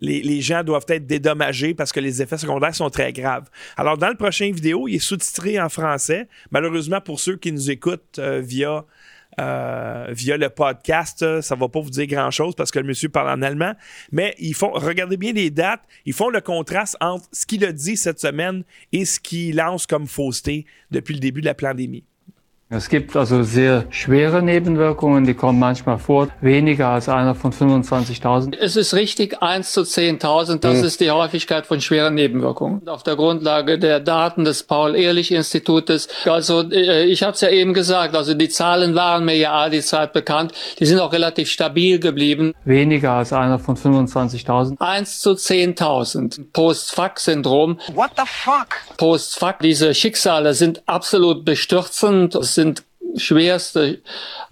[0.00, 3.48] les, gens doivent être dédommagés parce que les effets secondaires sont très graves.
[3.76, 6.28] Alors, dans le prochain vidéo, il est sous-titré en français.
[6.50, 8.84] Malheureusement, pour ceux qui nous écoutent euh, via,
[9.40, 13.08] euh, via le podcast, ça ne va pas vous dire grand-chose parce que le monsieur
[13.08, 13.74] parle en allemand.
[14.12, 17.72] Mais ils font, regardez bien les dates, ils font le contraste entre ce qu'il a
[17.72, 22.04] dit cette semaine et ce qu'il lance comme fausseté depuis le début de la pandémie.
[22.68, 28.56] Es gibt also sehr schwere Nebenwirkungen, die kommen manchmal vor, weniger als einer von 25.000.
[28.58, 30.84] Es ist richtig, 1 zu 10.000, das mhm.
[30.84, 32.88] ist die Häufigkeit von schweren Nebenwirkungen.
[32.88, 38.16] Auf der Grundlage der Daten des Paul-Ehrlich-Institutes, also äh, ich habe es ja eben gesagt,
[38.16, 42.00] also die Zahlen waren mir ja all die Zeit bekannt, die sind auch relativ stabil
[42.00, 42.52] geblieben.
[42.64, 44.80] Weniger als einer von 25.000.
[44.80, 46.46] 1 zu 10.000.
[46.52, 47.78] Post-Fuck-Syndrom.
[47.94, 48.70] What the fuck?
[48.96, 52.82] Post-Fuck, diese Schicksale sind absolut bestürzend sind
[53.16, 54.00] schwerste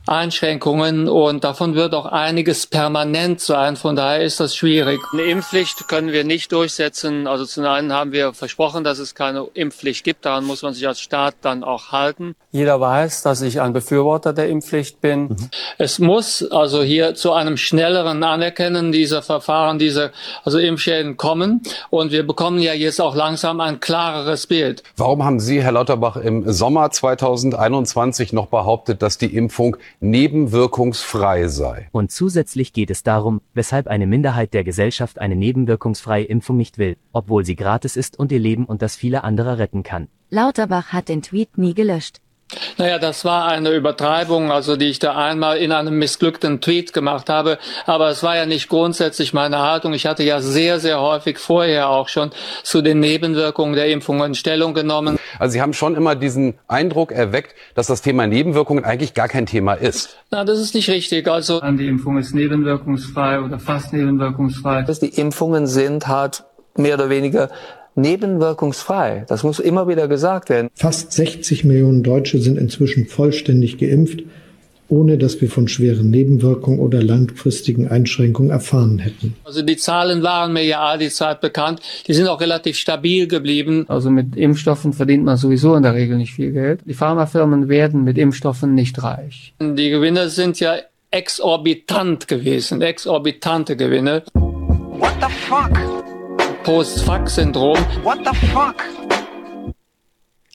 [0.07, 3.77] Einschränkungen und davon wird auch einiges permanent sein.
[3.77, 5.01] Von daher ist das schwierig.
[5.15, 7.27] Eine Impfpflicht können wir nicht durchsetzen.
[7.27, 10.27] Also zum einen haben wir versprochen, dass es keine Impfpflicht gibt.
[10.27, 12.35] Daran muss man sich als Staat dann auch halten.
[12.53, 15.23] Jeder weiß, dass ich ein Befürworter der Impfpflicht bin.
[15.23, 15.37] Mhm.
[15.79, 20.11] Es muss also hier zu einem schnelleren Anerkennen dieser Verfahren, dieser
[20.45, 21.63] also Impfschäden kommen.
[21.89, 24.83] Und wir bekommen ja jetzt auch langsam ein klareres Bild.
[24.99, 29.79] Warum haben Sie, Herr Lauterbach, im Sommer 2021 noch behauptet, dass die Impfung
[30.11, 31.89] nebenwirkungsfrei sei.
[31.93, 36.97] Und zusätzlich geht es darum, weshalb eine Minderheit der Gesellschaft eine nebenwirkungsfreie Impfung nicht will,
[37.13, 40.09] obwohl sie gratis ist und ihr Leben und das viele andere retten kann.
[40.31, 42.21] Lauterbach hat den Tweet nie gelöscht.
[42.79, 47.29] Naja, das war eine Übertreibung, also die ich da einmal in einem missglückten Tweet gemacht
[47.29, 47.59] habe.
[47.87, 49.93] Aber es war ja nicht grundsätzlich meine Haltung.
[49.93, 52.31] Ich hatte ja sehr, sehr häufig vorher auch schon
[52.63, 55.19] zu den Nebenwirkungen der Impfungen Stellung genommen.
[55.39, 59.47] Also Sie haben schon immer diesen Eindruck erweckt, dass das Thema Nebenwirkungen eigentlich gar kein
[59.47, 60.19] Thema ist.
[60.31, 61.27] Na, das ist nicht richtig.
[61.29, 64.83] Also die Impfung ist nebenwirkungsfrei oder fast nebenwirkungsfrei.
[64.83, 66.45] Die Impfungen sind halt
[66.77, 67.51] mehr oder weniger
[67.95, 69.25] nebenwirkungsfrei.
[69.29, 70.69] Das muss immer wieder gesagt werden.
[70.75, 74.23] Fast 60 Millionen Deutsche sind inzwischen vollständig geimpft,
[74.89, 79.35] ohne dass wir von schweren Nebenwirkungen oder langfristigen Einschränkungen erfahren hätten.
[79.45, 81.81] Also die Zahlen waren mir ja all die Zeit bekannt.
[82.07, 83.87] Die sind auch relativ stabil geblieben.
[83.89, 86.81] Also mit Impfstoffen verdient man sowieso in der Regel nicht viel Geld.
[86.85, 89.55] Die Pharmafirmen werden mit Impfstoffen nicht reich.
[89.61, 90.77] Die Gewinne sind ja
[91.11, 94.23] exorbitant gewesen, exorbitante Gewinne.
[94.35, 96.04] What the fuck?
[96.65, 97.79] Post-fuck-syndrome.
[98.03, 98.83] What the fuck?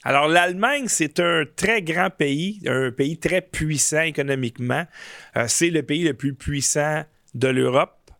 [0.04, 4.86] Alors, l'Allemagne, c'est un très grand pays, un pays très puissant économiquement.
[5.38, 7.04] Euh, c'est le pays le plus puissant
[7.36, 8.12] de l'Europe.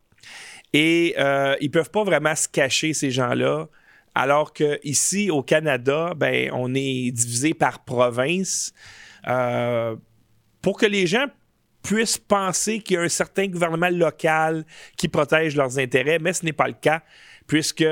[0.72, 3.68] Et euh, ils ne peuvent pas vraiment se cacher, ces gens-là.
[4.14, 8.72] Alors qu'ici, au Canada, ben, on est divisé par province.
[9.28, 9.96] Euh,
[10.62, 11.26] pour que les gens
[11.82, 16.46] puissent penser qu'il y a un certain gouvernement local qui protège leurs intérêts, mais ce
[16.46, 17.02] n'est pas le cas
[17.50, 17.84] puisque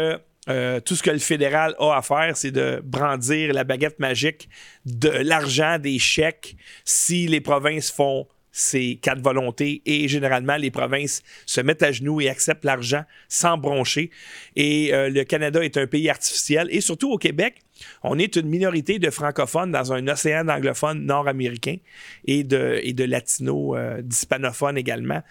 [0.49, 4.47] euh, tout ce que le fédéral a à faire, c'est de brandir la baguette magique
[4.85, 11.21] de l'argent, des chèques, si les provinces font ces quatre volontés et généralement les provinces
[11.45, 14.09] se mettent à genoux et acceptent l'argent sans broncher.
[14.55, 17.61] Et euh, le Canada est un pays artificiel et surtout au Québec,
[18.03, 21.77] on est une minorité de francophones dans un océan d'anglophones nord-américains
[22.25, 25.21] et de, et de latinos, euh, d'hispanophones également.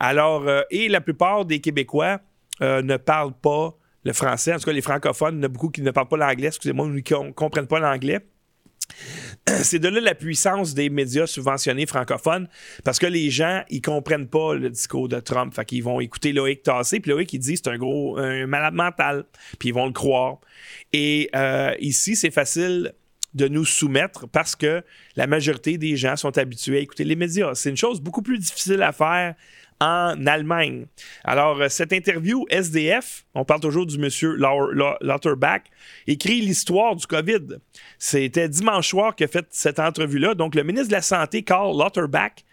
[0.00, 2.20] Alors, et la plupart des Québécois
[2.62, 4.52] euh, ne parlent pas le français.
[4.52, 6.48] En tout cas, les francophones, il y en a beaucoup qui ne parlent pas l'anglais,
[6.48, 8.20] excusez-moi, ou qui ne comprennent pas l'anglais.
[9.62, 12.48] C'est de là la puissance des médias subventionnés francophones
[12.84, 15.54] parce que les gens, ils comprennent pas le discours de Trump.
[15.54, 19.24] Fait qu'ils vont écouter Loïc Tassé, puis Loïc, il dit c'est un gros malade mental,
[19.58, 20.38] puis ils vont le croire.
[20.92, 22.94] Et euh, ici, c'est facile
[23.34, 24.82] de nous soumettre parce que
[25.16, 27.54] la majorité des gens sont habitués à écouter les médias.
[27.54, 29.34] C'est une chose beaucoup plus difficile à faire
[29.84, 30.86] en Allemagne.
[31.24, 34.34] Alors, euh, cette interview SDF, on parle toujours du monsieur
[35.00, 35.62] Lauterbach,
[36.06, 37.58] écrit l'histoire du COVID.
[37.98, 40.34] C'était dimanche soir qu'a fait cette entrevue-là.
[40.34, 42.44] Donc, le ministre de la Santé, Karl Lauterbach,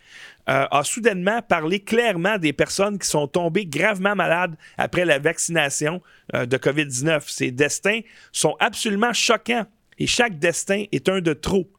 [0.50, 6.02] euh, a soudainement parlé clairement des personnes qui sont tombées gravement malades après la vaccination
[6.36, 7.24] euh, de COVID-19.
[7.28, 9.65] Ces destins sont absolument choquants
[10.00, 11.72] et chaque destin est un de trop.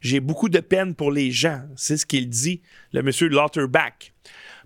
[0.00, 4.12] J'ai beaucoup de peine pour les gens, c'est ce qu'il dit, le monsieur Lauterbach.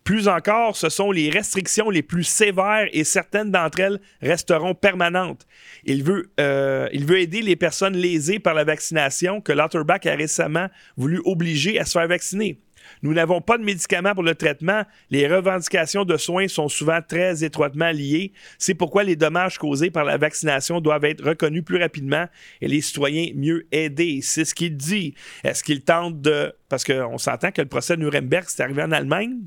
[0.04, 5.46] Plus encore, ce sont les restrictions les plus sévères et certaines d'entre elles resteront permanentes.
[5.84, 10.14] Il veut, euh, il veut aider les personnes lésées par la vaccination que Lauterbach a
[10.14, 12.60] récemment voulu obliger à se faire vacciner.
[13.02, 14.82] Nous n'avons pas de médicaments pour le traitement.
[15.08, 18.32] Les revendications de soins sont souvent très étroitement liées.
[18.58, 22.26] C'est pourquoi les dommages causés par la vaccination doivent être reconnus plus rapidement
[22.60, 24.20] et les citoyens mieux aidés.
[24.22, 25.14] C'est ce qu'il dit.
[25.44, 26.52] Est-ce qu'il tente de...
[26.68, 29.38] Parce qu'on s'entend que le procès de Nuremberg, c'est arrivé en Allemagne?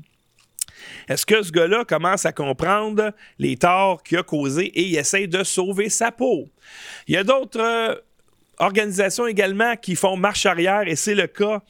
[1.08, 5.26] Est-ce que ce gars-là commence à comprendre les torts qu'il a causés et il essaie
[5.26, 6.48] de sauver sa peau?
[7.06, 7.94] Il y a d'autres euh,
[8.58, 11.62] organisations également qui font marche arrière et c'est le cas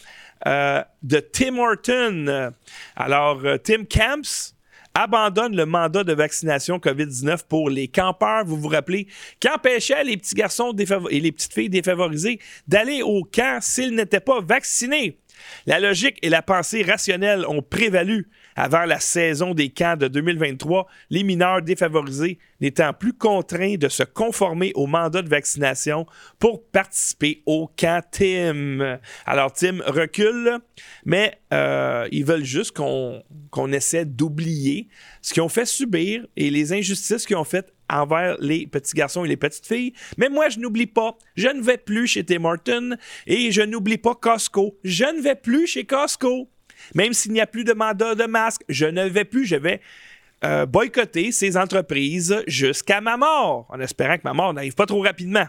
[0.46, 2.52] euh, de Tim Horton.
[2.96, 4.54] Alors, euh, Tim Camps
[4.94, 8.44] abandonne le mandat de vaccination COVID-19 pour les campeurs.
[8.44, 9.06] Vous vous rappelez,
[9.38, 10.74] qui empêchait les petits garçons
[11.10, 15.18] et les petites filles défavorisées d'aller au camp s'ils n'étaient pas vaccinés.
[15.66, 20.88] La logique et la pensée rationnelle ont prévalu avant la saison des camps de 2023,
[21.10, 26.06] les mineurs défavorisés n'étant plus contraints de se conformer au mandat de vaccination
[26.40, 28.98] pour participer au camp Tim.
[29.26, 30.58] Alors Tim recule,
[31.04, 34.88] mais euh, ils veulent juste qu'on essaie d'oublier
[35.22, 39.24] ce qu'ils ont fait subir et les injustices qu'ils ont faites envers les petits garçons
[39.24, 39.92] et les petites filles.
[40.16, 41.16] Mais moi, je n'oublie pas.
[41.36, 44.76] Je ne vais plus chez Tim Hortons et je n'oublie pas Costco.
[44.82, 46.50] Je ne vais plus chez Costco.
[46.94, 49.46] Même s'il n'y a plus de mandat de masque, je ne vais plus.
[49.46, 49.80] Je vais
[50.44, 55.02] euh, boycotter ces entreprises jusqu'à ma mort, en espérant que ma mort n'arrive pas trop
[55.02, 55.46] rapidement.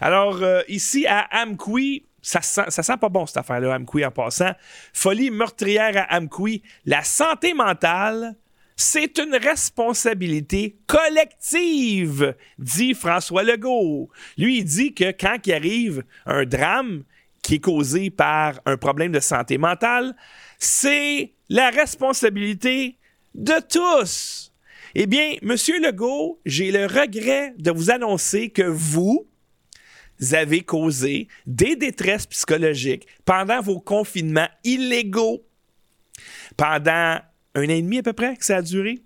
[0.00, 4.10] Alors, euh, ici à Amqui, ça sent, ça sent pas bon cette affaire-là, Amqui en
[4.10, 4.52] passant.
[4.92, 6.62] Folie meurtrière à Amqui.
[6.86, 8.36] La santé mentale
[8.76, 14.08] c'est une responsabilité collective, dit François Legault.
[14.36, 17.04] Lui, il dit que quand il arrive un drame
[17.42, 20.16] qui est causé par un problème de santé mentale,
[20.58, 22.96] c'est la responsabilité
[23.34, 24.52] de tous.
[24.94, 29.26] Eh bien, Monsieur Legault, j'ai le regret de vous annoncer que vous,
[30.32, 35.44] avez causé des détresses psychologiques pendant vos confinements illégaux,
[36.56, 37.18] pendant
[37.54, 39.02] un an et demi à peu près que ça a duré.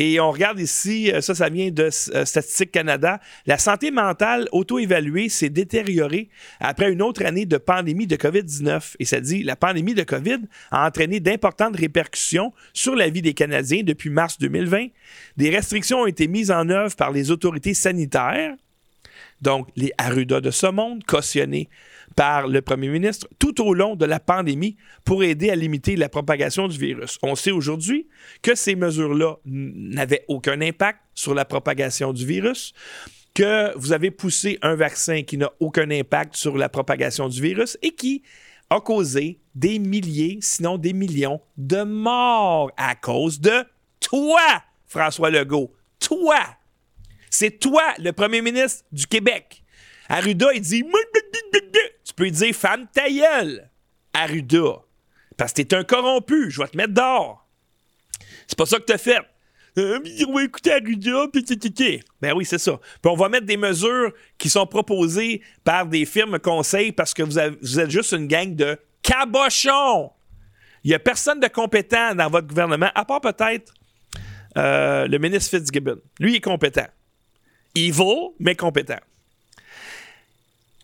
[0.00, 3.18] Et on regarde ici, euh, ça, ça vient de euh, Statistique Canada.
[3.46, 6.28] La santé mentale auto-évaluée s'est détériorée
[6.60, 8.94] après une autre année de pandémie de COVID-19.
[9.00, 10.38] Et ça dit, la pandémie de COVID
[10.70, 14.86] a entraîné d'importantes répercussions sur la vie des Canadiens depuis mars 2020.
[15.36, 18.54] Des restrictions ont été mises en œuvre par les autorités sanitaires,
[19.42, 21.68] donc les Arruda de ce monde, cautionnées
[22.18, 26.08] par le premier ministre tout au long de la pandémie pour aider à limiter la
[26.08, 27.16] propagation du virus.
[27.22, 28.08] On sait aujourd'hui
[28.42, 32.72] que ces mesures-là n'avaient aucun impact sur la propagation du virus,
[33.34, 37.78] que vous avez poussé un vaccin qui n'a aucun impact sur la propagation du virus
[37.82, 38.24] et qui
[38.68, 43.64] a causé des milliers, sinon des millions de morts à cause de
[44.00, 44.42] toi,
[44.88, 45.72] François Legault.
[46.00, 46.40] Toi!
[47.30, 49.62] C'est toi, le premier ministre du Québec.
[50.08, 50.84] Arruda, il dit
[52.04, 53.70] Tu peux dire femme ta gueule,
[54.12, 54.82] Arruda.
[55.36, 57.46] Parce que t'es un corrompu, je vais te mettre dehors.
[58.46, 59.20] C'est pas ça que t'as fait.
[59.76, 61.44] Euh, on va écouter Arruda, puis
[62.20, 62.80] Ben oui, c'est ça.
[63.00, 67.22] Puis on va mettre des mesures qui sont proposées par des firmes conseils parce que
[67.22, 70.10] vous, êtes juste une gang de cabochons.
[70.82, 73.74] Il n'y a personne de compétent dans votre gouvernement, à part peut-être
[74.56, 75.98] euh, le ministre Fitzgibbon.
[76.18, 76.86] Lui, il est compétent.
[77.74, 78.98] Evil, mais compétent.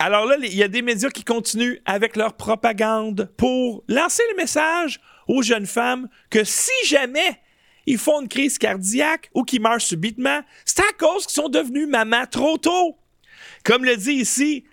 [0.07, 4.37] Alors là, il y a des médias qui continuent avec leur propagande pour lancer le
[4.37, 7.41] message aux jeunes femmes que si jamais
[7.87, 11.89] ils font une crise cardiaque ou qu'ils meurent subitement, c'est à cause qu'ils sont devenus
[11.89, 12.99] mamans trop tôt.
[13.65, 14.65] Comme le dit ici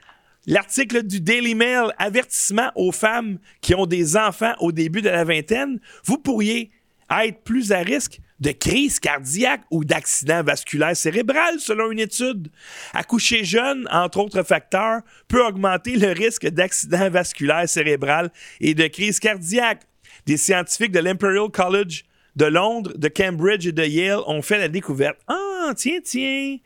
[0.47, 5.23] l'article du Daily Mail, avertissement aux femmes qui ont des enfants au début de la
[5.23, 6.71] vingtaine, vous pourriez
[7.09, 12.49] être plus à risque de crise cardiaque ou d'accident vasculaire cérébral, selon une étude.
[12.93, 19.19] Accoucher jeune, entre autres facteurs, peut augmenter le risque d'accident vasculaire cérébral et de crise
[19.19, 19.83] cardiaque.
[20.25, 22.03] Des scientifiques de l'Imperial College
[22.35, 25.17] de Londres, de Cambridge et de Yale ont fait la découverte.
[25.27, 26.57] Ah, tiens, tiens,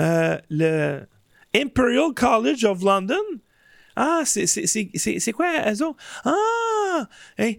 [0.00, 1.00] euh, le
[1.54, 3.14] Imperial College of London?
[3.94, 5.94] Ah, c'est quoi, eux
[6.24, 7.08] Ah,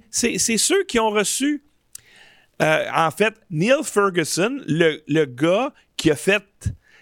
[0.09, 1.64] c'est ceux qui ont reçu
[2.64, 6.43] Euh, en fait, Neil Ferguson, le, gars qui a fait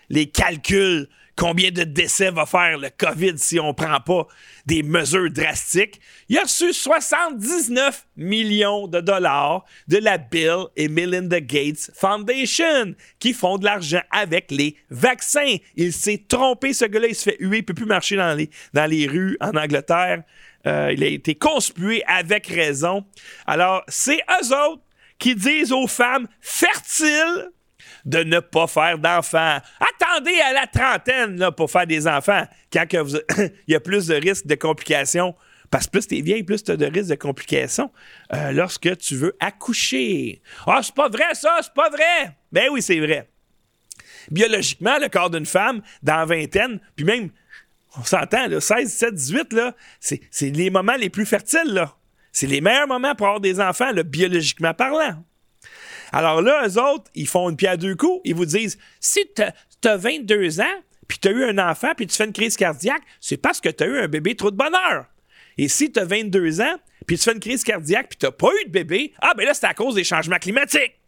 [0.10, 4.28] les calculs combien de décès va faire le COVID si on prend pas
[4.66, 6.02] des mesures drastiques.
[6.30, 13.34] Il a reçu 79 millions de dollars de la Bill et Melinda Gates Foundation qui
[13.34, 15.58] font de l'argent avec les vaccins.
[15.76, 18.50] Il s'est trompé, ce gars-là, il se fait huer, il peut plus marcher dans les,
[18.74, 20.24] dans les rues en Angleterre.
[20.66, 23.06] Euh, il a été conspué avec raison.
[23.48, 24.84] Alors, c'est eux autres
[25.22, 27.52] qui disent aux femmes fertiles
[28.06, 29.60] de ne pas faire d'enfants.
[29.80, 32.44] Attendez à la trentaine pour faire des enfants,
[32.74, 32.86] quand
[33.38, 35.36] il y a plus de risques de complications.
[35.70, 37.92] Parce que plus t'es vieille, plus t'as de risques de complications
[38.34, 40.42] euh, lorsque tu veux accoucher.
[40.66, 42.36] Ah, c'est pas vrai ça, c'est pas vrai.
[42.52, 43.30] Ben oui, c'est vrai.
[44.32, 47.30] Biologiquement, le corps d'une femme, dans la vingtaine, puis même,
[47.98, 51.96] on s'entend, là, 16, 17, 18, là, c'est les moments les plus fertiles, là.
[52.32, 55.24] C'est les meilleurs moments pour avoir des enfants, biologiquement parlant.
[56.12, 58.22] Alors là, eux autres, ils font une pierre à deux coups.
[58.26, 62.08] Ils vous disent si tu as 22 ans, puis tu as eu un enfant, puis
[62.08, 64.58] tu fais une crise cardiaque, c'est parce que tu as eu un bébé trop de
[64.58, 65.06] bonheur.
[65.58, 66.76] Et si tu as 22 ans,
[67.06, 69.46] puis tu fais une crise cardiaque, puis tu n'as pas eu de bébé, ah ben
[69.46, 71.00] là, c'est à cause des changements climatiques.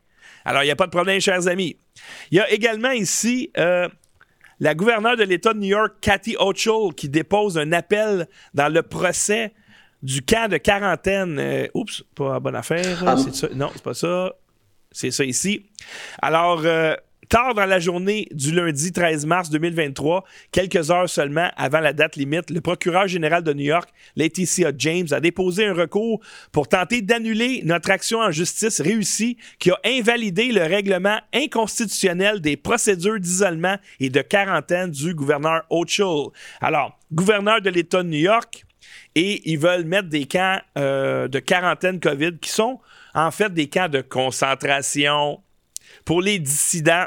[0.46, 1.78] Alors, il n'y a pas de problème, chers amis.
[2.32, 3.88] Il y a également ici euh,
[4.60, 8.82] la gouverneure de l'État de New York, Cathy Hochul, qui dépose un appel dans le
[8.82, 9.54] procès
[10.04, 11.40] du camp de quarantaine.
[11.40, 13.04] Euh, oups, pas bonne affaire.
[13.08, 13.18] Ah.
[13.18, 13.48] C'est ça.
[13.56, 14.34] Non, c'est pas ça.
[14.92, 15.66] C'est ça ici.
[16.22, 16.94] Alors, euh,
[17.30, 22.16] tard dans la journée du lundi 13 mars 2023, quelques heures seulement avant la date
[22.16, 26.20] limite, le procureur général de New York, Laetitia James, a déposé un recours
[26.52, 32.56] pour tenter d'annuler notre action en justice réussie qui a invalidé le règlement inconstitutionnel des
[32.56, 36.28] procédures d'isolement et de quarantaine du gouverneur Hochul.
[36.62, 38.64] Alors, gouverneur de l'État de New York,
[39.16, 42.80] et ils veulent mettre des camps euh, de quarantaine COVID qui sont
[43.14, 45.42] en fait des camps de concentration
[46.06, 47.06] pour les dissidents.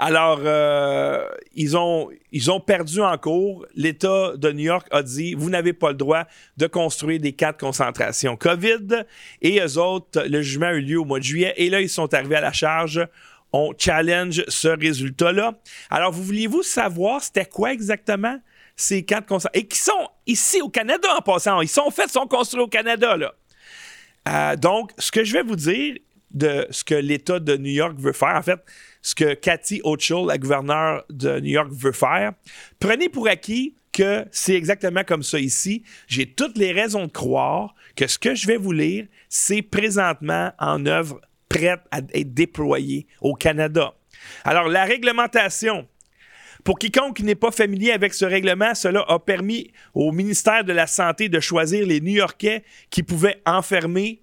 [0.00, 1.26] Alors, euh,
[1.56, 3.66] ils, ont, ils ont perdu en cours.
[3.74, 6.24] L'État de New York a dit vous n'avez pas le droit
[6.56, 9.04] de construire des camps de concentration COVID.
[9.42, 11.52] Et eux autres, le jugement a eu lieu au mois de juillet.
[11.56, 13.04] Et là, ils sont arrivés à la charge.
[13.52, 15.58] On challenge ce résultat-là.
[15.90, 18.38] Alors, vous vouliez-vous savoir c'était quoi exactement
[18.78, 19.50] ces de concentration?
[19.54, 21.60] Et qui sont ici au Canada en passant.
[21.60, 23.34] Ils sont faits, sont construits au Canada, là.
[24.28, 25.96] Euh, donc, ce que je vais vous dire
[26.30, 28.60] de ce que l'État de New York veut faire, en fait,
[29.02, 32.32] ce que Cathy Hochul, la gouverneure de New York, veut faire,
[32.78, 35.82] prenez pour acquis que c'est exactement comme ça ici.
[36.06, 40.52] J'ai toutes les raisons de croire que ce que je vais vous lire, c'est présentement
[40.58, 43.94] en œuvre prête à être déployée au Canada.
[44.44, 45.88] Alors, la réglementation,
[46.68, 50.86] pour quiconque n'est pas familier avec ce règlement, cela a permis au ministère de la
[50.86, 54.20] Santé de choisir les New-Yorkais qui pouvaient enfermer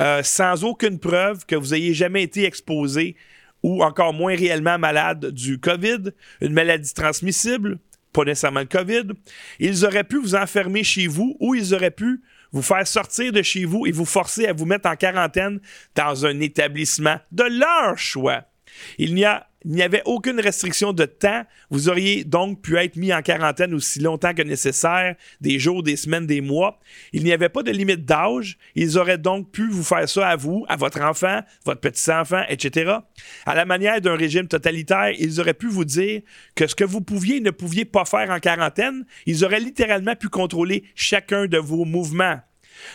[0.00, 3.16] euh, sans aucune preuve que vous ayez jamais été exposé
[3.62, 6.04] ou encore moins réellement malade du COVID,
[6.40, 7.78] une maladie transmissible,
[8.14, 9.08] pas nécessairement le COVID.
[9.58, 13.42] Ils auraient pu vous enfermer chez vous ou ils auraient pu vous faire sortir de
[13.42, 15.60] chez vous et vous forcer à vous mettre en quarantaine
[15.94, 18.44] dans un établissement de leur choix.
[18.96, 21.44] Il n'y a il n'y avait aucune restriction de temps.
[21.70, 25.96] Vous auriez donc pu être mis en quarantaine aussi longtemps que nécessaire, des jours, des
[25.96, 26.78] semaines, des mois.
[27.12, 28.58] Il n'y avait pas de limite d'âge.
[28.74, 32.96] Ils auraient donc pu vous faire ça à vous, à votre enfant, votre petit-enfant, etc.
[33.46, 36.20] À la manière d'un régime totalitaire, ils auraient pu vous dire
[36.54, 40.14] que ce que vous pouviez et ne pouviez pas faire en quarantaine, ils auraient littéralement
[40.14, 42.40] pu contrôler chacun de vos mouvements.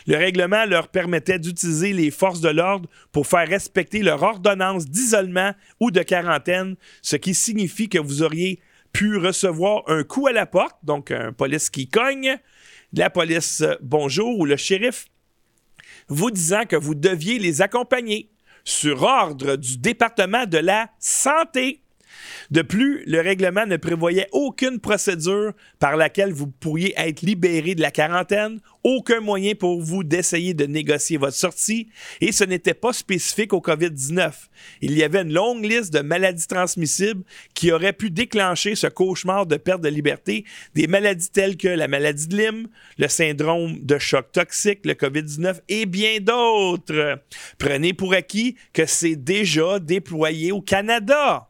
[0.08, 5.54] Le règlement leur permettait d'utiliser les forces de l'ordre pour faire respecter leur ordonnance d'isolement
[5.80, 8.60] ou de quarantaine, ce qui signifie que vous auriez
[8.94, 12.38] pu recevoir un coup à la porte, donc un police qui cogne,
[12.94, 15.06] la police euh, bonjour ou le shérif,
[16.08, 18.32] vous disant que vous deviez les accompagner
[18.64, 21.82] sur ordre du département de la santé.
[22.52, 27.82] De plus, le règlement ne prévoyait aucune procédure par laquelle vous pourriez être libéré de
[27.82, 31.90] la quarantaine, aucun moyen pour vous d'essayer de négocier votre sortie,
[32.22, 34.32] et ce n'était pas spécifique au COVID-19.
[34.82, 39.46] Il y avait une longue liste de maladies transmissibles qui auraient pu déclencher ce cauchemar
[39.46, 40.46] de perte de liberté,
[40.76, 45.60] des maladies telles que la maladie de Lyme, le syndrome de choc toxique, le COVID-19
[45.68, 47.20] et bien d'autres.
[47.58, 51.49] Prenez pour acquis que c'est déjà déployé au Canada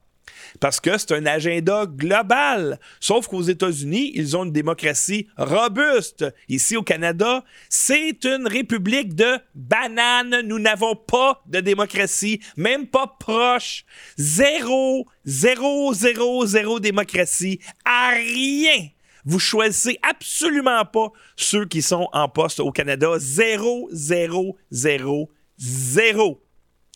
[0.60, 2.80] parce que c'est un agenda global.
[3.00, 6.26] Sauf qu'aux États-Unis, ils ont une démocratie robuste.
[6.48, 10.42] Ici au Canada, c'est une république de bananes.
[10.46, 13.86] Nous n'avons pas de démocratie, même pas proche.
[14.18, 17.60] Zéro, zéro, zéro, zéro démocratie.
[17.86, 18.90] À rien.
[19.26, 23.14] Vous choisissez absolument pas ceux qui sont en poste au Canada.
[23.18, 26.42] Zéro, zéro, zéro, zéro.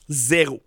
[0.07, 0.61] zéro.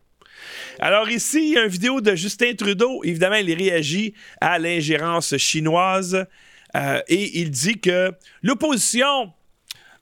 [0.79, 3.03] Alors ici, il y a une vidéo de Justin Trudeau.
[3.05, 6.27] Évidemment, il réagit à l'ingérence chinoise
[6.75, 9.33] euh, et il dit que l'opposition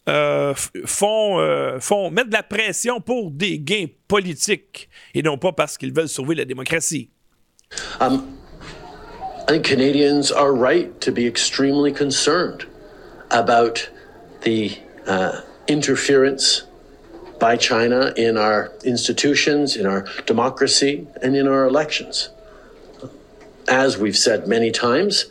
[0.08, 0.52] euh,
[0.84, 5.78] font, euh, font mettre de la pression pour des gains politiques et non pas parce
[5.78, 7.10] qu'ils veulent sauver la démocratie.
[8.00, 8.36] Um,
[9.48, 12.66] I think Canadians are right to be extremely concerned
[13.30, 13.90] about
[14.42, 16.66] the uh, interference
[17.44, 22.30] by China in our institutions, in our democracy, and in our elections.
[23.68, 25.26] As we've said many times,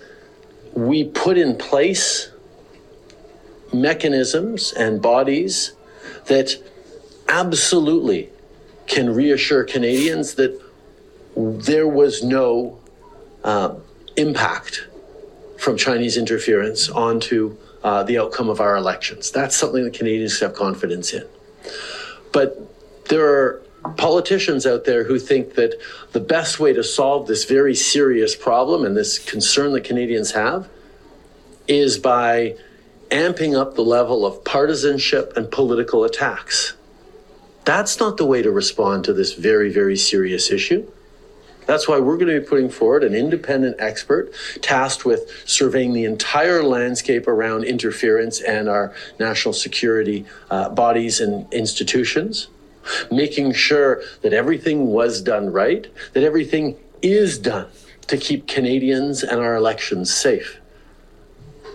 [0.74, 2.30] we put in place
[3.74, 5.74] mechanisms and bodies
[6.26, 6.50] that
[7.30, 8.30] absolutely
[8.86, 10.62] can reassure Canadians that
[11.36, 12.78] there was no
[13.44, 13.74] uh,
[14.18, 14.88] impact
[15.58, 19.32] from Chinese interference onto uh, the outcome of our elections.
[19.32, 21.26] That's something that Canadians have confidence in.
[22.34, 23.64] But there are
[23.96, 25.80] politicians out there who think that
[26.12, 30.68] the best way to solve this very serious problem and this concern that Canadians have
[31.68, 32.56] is by
[33.10, 36.74] amping up the level of partisanship and political attacks.
[37.66, 40.90] That's not the way to respond to this very, very serious issue.
[41.66, 46.06] That's why we're going to be putting forward an independent expert tasked with surveying the
[46.06, 52.48] entire landscape around interference and our national security uh, bodies and institutions,
[53.12, 57.68] making sure that everything was done right, that everything is done
[58.08, 60.60] to keep Canadians and our elections safe.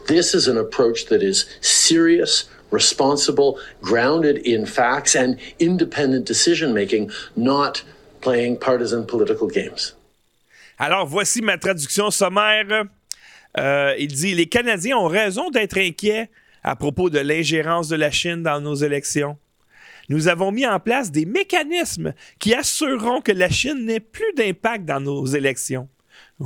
[0.06, 7.10] This is an approach that is serious, responsible, grounded in facts and independent decision making,
[7.36, 7.82] not
[8.20, 9.94] playing partisan political games.
[10.78, 12.84] Alors, voici ma traduction sommaire.
[13.58, 16.30] Euh, il dit Les Canadiens ont raison d'être inquiets
[16.62, 19.36] à propos de l'ingérence de la Chine dans nos élections.
[20.08, 24.84] Nous avons mis en place des mécanismes qui assureront que la Chine n'ait plus d'impact
[24.84, 25.88] dans nos élections.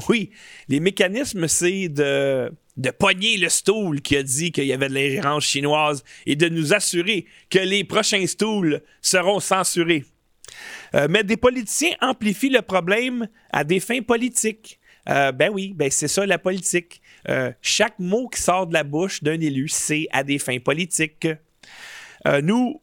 [0.08, 0.30] Oui,
[0.68, 4.94] les mécanismes, c'est de, de pogner le stool qui a dit qu'il y avait de
[4.94, 10.04] l'ingérence chinoise et de nous assurer que les prochains stools seront censurés.
[10.94, 14.78] Euh, mais des politiciens amplifient le problème à des fins politiques.
[15.08, 17.02] Euh, ben oui, ben c'est ça la politique.
[17.28, 21.28] Euh, chaque mot qui sort de la bouche d'un élu, c'est à des fins politiques.
[22.42, 22.80] nous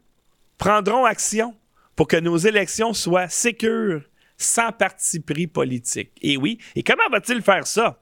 [0.58, 1.56] prendrons action
[1.96, 4.02] pour que nos élections soient sécures,
[4.38, 6.12] sans parti pris politique.
[6.22, 8.02] Et oui, et comment va-t-il faire ça?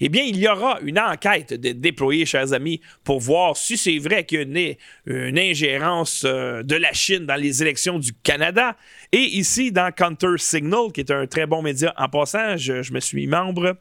[0.00, 4.24] Eh bien, il y aura une enquête déployée, chers amis, pour voir si c'est vrai
[4.24, 4.74] qu'il y a
[5.06, 8.76] une, ingérence euh, de la Chine dans les élections du Canada.
[9.12, 13.00] Et ici, dans Counter Signal, qui est un très bon média en passant, je, me
[13.00, 13.76] suis membre,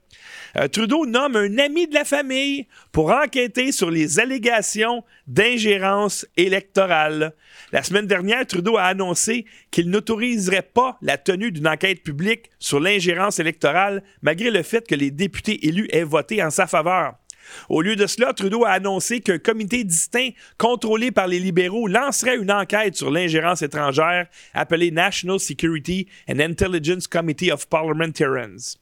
[0.57, 7.33] euh, Trudeau nomme un ami de la famille pour enquêter sur les allégations d'ingérence électorale.
[7.71, 12.79] La semaine dernière, Trudeau a annoncé qu'il n'autoriserait pas la tenue d'une enquête publique sur
[12.79, 17.15] l'ingérence électorale, malgré le fait que les députés élus aient voté en sa faveur.
[17.69, 22.37] Au lieu de cela, Trudeau a annoncé qu'un comité distinct contrôlé par les libéraux lancerait
[22.37, 28.77] une enquête sur l'ingérence étrangère appelée National Security and Intelligence Committee of Parliamentarians.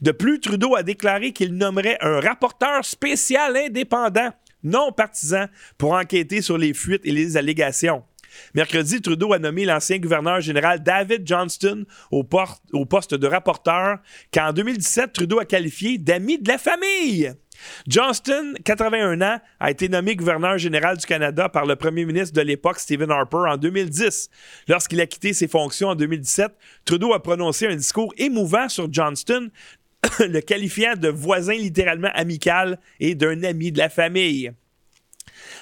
[0.00, 4.30] De plus, Trudeau a déclaré qu'il nommerait un rapporteur spécial indépendant,
[4.62, 5.46] non partisan,
[5.78, 8.02] pour enquêter sur les fuites et les allégations.
[8.54, 13.98] Mercredi, Trudeau a nommé l'ancien gouverneur général David Johnston au, poste de rapporteur,
[14.32, 17.32] qu'en 2017, Trudeau a qualifié d'ami de la famille.
[17.86, 22.42] Johnston, 81 ans, a été nommé gouverneur général du Canada par le premier ministre de
[22.42, 24.30] l'époque, Stephen Harper, en 2010.
[24.68, 26.52] Lorsqu'il a quitté ses fonctions en 2017,
[26.84, 29.50] Trudeau a prononcé un discours émouvant sur Johnston,
[30.20, 34.52] le qualifiant de voisin littéralement amical et d'un ami de la famille.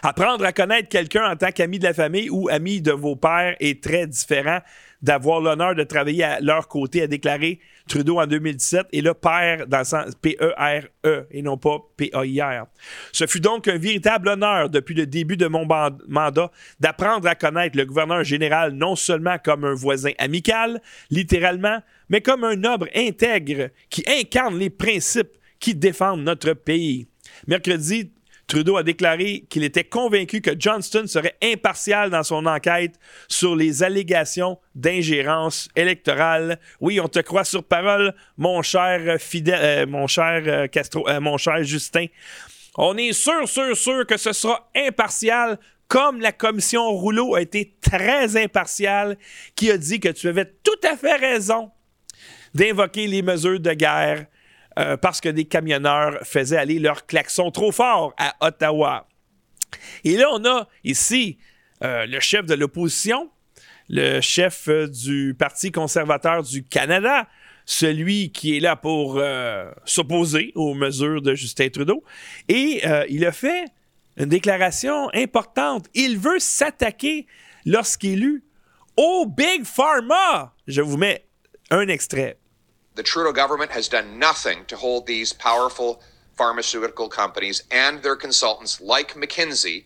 [0.02, 3.56] Apprendre à connaître quelqu'un en tant qu'ami de la famille ou ami de vos pères
[3.60, 4.60] est très différent
[5.02, 9.66] d'avoir l'honneur de travailler à leur côté, a déclaré Trudeau en 2017, et le père
[9.66, 12.66] dans le sens P-E-R-E -E, et non pas P-A-I-R.
[13.12, 15.66] Ce fut donc un véritable honneur depuis le début de mon
[16.08, 20.80] mandat d'apprendre à connaître le gouverneur général non seulement comme un voisin amical,
[21.10, 27.06] littéralement, mais comme un noble intègre qui incarne les principes qui défendent notre pays.
[27.46, 28.12] Mercredi,
[28.50, 32.96] Trudeau a déclaré qu'il était convaincu que Johnston serait impartial dans son enquête
[33.28, 36.58] sur les allégations d'ingérence électorale.
[36.80, 41.20] Oui, on te croit sur parole, mon cher fidèle, euh, mon cher euh, Castro, euh,
[41.20, 42.06] mon cher Justin.
[42.76, 47.76] On est sûr, sûr, sûr que ce sera impartial comme la commission Rouleau a été
[47.80, 49.16] très impartiale,
[49.54, 51.70] qui a dit que tu avais tout à fait raison
[52.52, 54.26] d'invoquer les mesures de guerre
[54.80, 59.06] euh, parce que des camionneurs faisaient aller leur klaxon trop fort à Ottawa.
[60.04, 61.38] Et là, on a ici
[61.84, 63.30] euh, le chef de l'opposition,
[63.90, 67.28] le chef euh, du Parti conservateur du Canada,
[67.66, 69.22] celui qui est là pour
[69.84, 72.02] s'opposer aux mesures de Justin Trudeau.
[72.48, 73.66] Et il a fait
[74.16, 75.86] une déclaration importante.
[75.94, 77.26] Il veut s'attaquer,
[77.64, 78.42] lorsqu'élu,
[78.96, 80.52] au Big Pharma.
[80.66, 81.26] Je vous mets
[81.70, 82.39] un extrait.
[83.00, 86.02] The Trudeau government has done nothing to hold these powerful
[86.34, 89.84] pharmaceutical companies and their consultants, like McKinsey,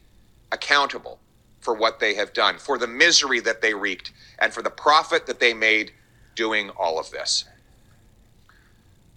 [0.51, 1.21] accountable
[1.61, 4.11] for what they have done, for the misery that they wreaked,
[4.41, 5.93] and for the profit that they made
[6.35, 7.45] doing all of this.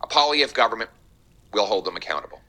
[0.04, 0.92] A Polyev government
[1.52, 2.42] will hold them accountable.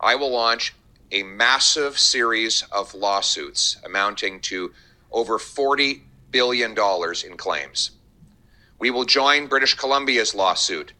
[0.00, 0.72] I will launch
[1.12, 4.72] a massive series of lawsuits amounting to
[5.12, 6.00] over $40
[6.30, 7.90] billion in claims.
[8.84, 10.92] We will join British Columbia's lawsuit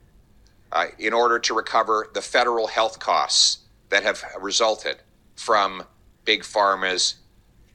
[0.73, 3.59] uh, in order to recover the federal health costs
[3.91, 5.03] that have resulted
[5.37, 5.85] from
[6.25, 7.17] Big Pharma's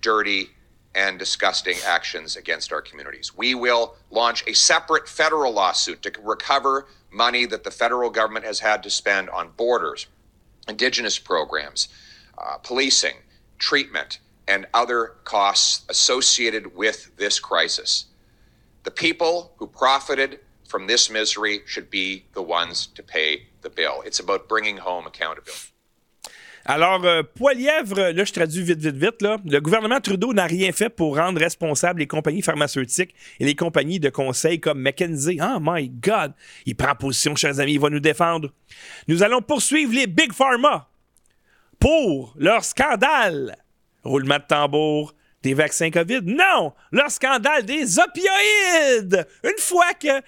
[0.02, 0.50] dirty
[0.96, 3.38] and disgusting actions against our communities.
[3.38, 8.62] We will launch a separate federal lawsuit to recover money that the federal government has
[8.62, 10.08] had to spend on borders,
[10.68, 11.88] indigenous programs,
[12.36, 13.18] uh, policing,
[13.60, 18.08] treatment, and other costs associated with this crisis.
[18.84, 24.02] The people who profited from this misery should be the ones to pay the bill.
[24.06, 25.74] It's about bringing home accountability.
[26.66, 29.22] Alors, euh, Poilièvre, là, je traduis vite, vite, vite.
[29.22, 29.38] Là.
[29.46, 34.00] Le gouvernement Trudeau n'a rien fait pour rendre responsables les compagnies pharmaceutiques et les compagnies
[34.00, 35.40] de conseil comme McKinsey.
[35.42, 36.34] Oh my God!
[36.68, 38.52] Il prend position, chers amis, il va nous défendre.
[39.08, 40.90] Nous allons poursuivre les Big Pharma
[41.80, 43.58] pour leur scandale.
[44.04, 45.14] Roulement de tambour
[45.44, 46.22] des vaccins COVID?
[46.24, 46.74] Non!
[46.92, 49.26] Leur scandale des opioïdes!
[49.44, 50.22] Une fois que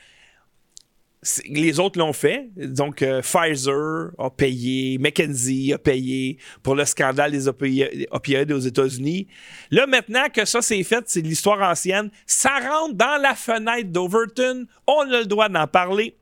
[1.47, 2.49] les autres l'ont fait.
[2.55, 9.27] Donc, euh, Pfizer a payé, McKenzie a payé pour le scandale des opioïdes aux États-Unis.
[9.69, 14.65] Là, maintenant que ça c'est fait, c'est l'histoire ancienne, ça rentre dans la fenêtre d'Overton.
[14.87, 16.15] On a le droit d'en parler.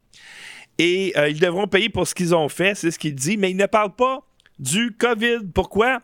[0.78, 3.52] Et euh, ils devront payer pour ce qu'ils ont fait, c'est ce qu'il dit, mais
[3.52, 4.26] il ne parle pas
[4.60, 5.40] du COVID.
[5.54, 6.02] Pourquoi?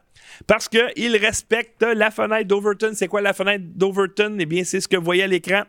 [0.47, 2.91] Parce qu'ils respectent la fenêtre d'Overton.
[2.93, 4.37] C'est quoi la fenêtre d'Overton?
[4.39, 5.63] Eh bien, c'est ce que vous voyez à l'écran.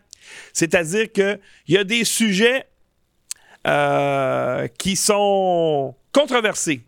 [0.53, 2.67] C'est-à-dire qu'il y a des sujets
[3.67, 6.83] euh, qui sont controversés.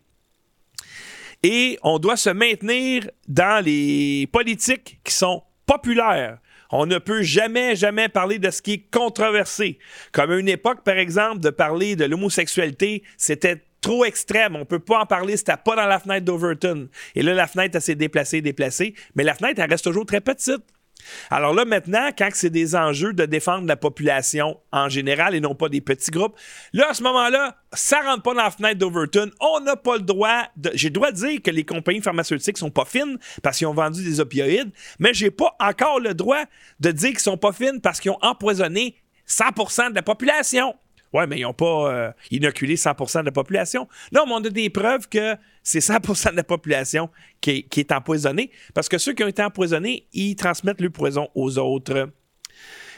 [1.43, 6.39] Et on doit se maintenir dans les politiques qui sont populaires.
[6.71, 9.79] On ne peut jamais, jamais parler de ce qui est controversé.
[10.11, 14.55] Comme à une époque, par exemple, de parler de l'homosexualité, c'était trop extrême.
[14.55, 16.89] On peut pas en parler, c'était pas dans la fenêtre d'Overton.
[17.15, 18.93] Et là, la fenêtre, elle s'est déplacée, déplacée.
[19.15, 20.63] Mais la fenêtre, elle reste toujours très petite.
[21.29, 25.55] Alors là, maintenant, quand c'est des enjeux de défendre la population en général et non
[25.55, 26.37] pas des petits groupes,
[26.73, 29.31] là, à ce moment-là, ça rentre pas dans la fenêtre d'Overton.
[29.39, 30.71] On n'a pas le droit de.
[30.73, 33.73] J'ai le droit de dire que les compagnies pharmaceutiques sont pas fines parce qu'ils ont
[33.73, 36.43] vendu des opioïdes, mais j'ai pas encore le droit
[36.79, 38.95] de dire qu'ils sont pas fines parce qu'ils ont empoisonné
[39.27, 40.75] 100% de la population.
[41.13, 43.87] Ouais, mais ils n'ont pas euh, inoculé 100% de la population.
[44.11, 47.09] Non, mais on a des preuves que c'est 100% de la population
[47.41, 48.51] qui est, empoisonnée.
[48.73, 52.09] Parce que ceux qui ont été empoisonnés, ils transmettent le poison aux autres.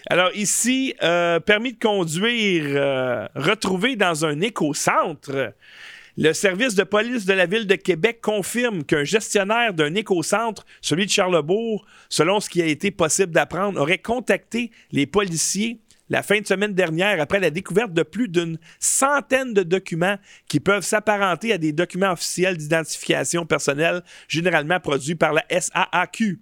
[0.09, 5.53] Alors ici, euh, permis de conduire euh, retrouvé dans un écocentre.
[6.17, 11.05] Le service de police de la ville de Québec confirme qu'un gestionnaire d'un écocentre, celui
[11.05, 15.79] de Charlebourg, selon ce qui a été possible d'apprendre, aurait contacté les policiers
[16.11, 20.17] la fin de semaine dernière après la découverte de plus d'une centaine de documents
[20.49, 26.37] qui peuvent s'apparenter à des documents officiels d'identification personnelle généralement produits par la SAAQ.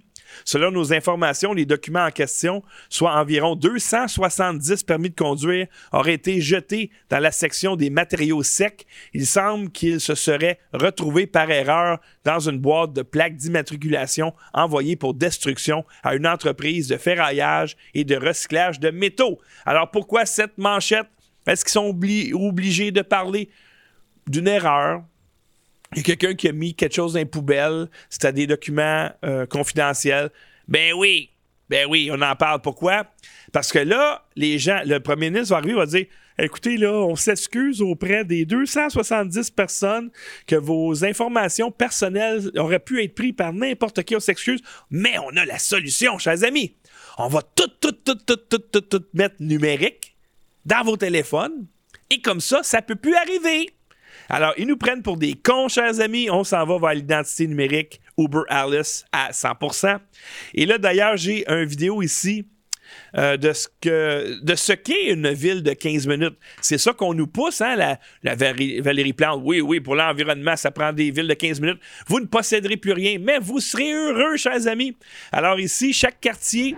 [0.45, 6.41] Selon nos informations, les documents en question, soit environ 270 permis de conduire, auraient été
[6.41, 8.85] jetés dans la section des matériaux secs.
[9.13, 14.95] Il semble qu'ils se seraient retrouvés par erreur dans une boîte de plaques d'immatriculation envoyée
[14.95, 19.39] pour destruction à une entreprise de ferraillage et de recyclage de métaux.
[19.65, 21.07] Alors pourquoi cette manchette?
[21.47, 21.97] Est-ce qu'ils sont
[22.33, 23.49] obligés de parler
[24.27, 25.03] d'une erreur,
[25.95, 29.09] il y a quelqu'un qui a mis quelque chose dans les poubelles, c'était des documents
[29.25, 30.29] euh, confidentiels.
[30.67, 31.31] Ben oui,
[31.69, 32.61] ben oui, on en parle.
[32.61, 33.05] Pourquoi?
[33.51, 36.05] Parce que là, les gens, le premier ministre va arriver, va dire
[36.43, 40.09] écoutez, là, on s'excuse auprès des 270 personnes
[40.47, 45.35] que vos informations personnelles auraient pu être prises par n'importe qui, on s'excuse, mais on
[45.37, 46.75] a la solution, chers amis.
[47.17, 50.15] On va tout, tout, tout, tout, tout, tout, tout mettre numérique
[50.65, 51.67] dans vos téléphones,
[52.09, 53.69] et comme ça, ça peut plus arriver.
[54.29, 56.29] Alors, ils nous prennent pour des cons, chers amis.
[56.29, 59.97] On s'en va vers l'identité numérique Uber Alice à 100%.
[60.53, 62.45] Et là, d'ailleurs, j'ai une vidéo ici
[63.17, 66.37] euh, de ce que de ce qu'est une ville de 15 minutes.
[66.61, 69.41] C'est ça qu'on nous pousse, hein, la, la Valérie, Plante.
[69.43, 71.79] Oui, oui, pour l'environnement, ça prend des villes de 15 minutes.
[72.07, 74.95] Vous ne posséderez plus rien, mais vous serez heureux, chers amis.
[75.31, 76.75] Alors ici, chaque quartier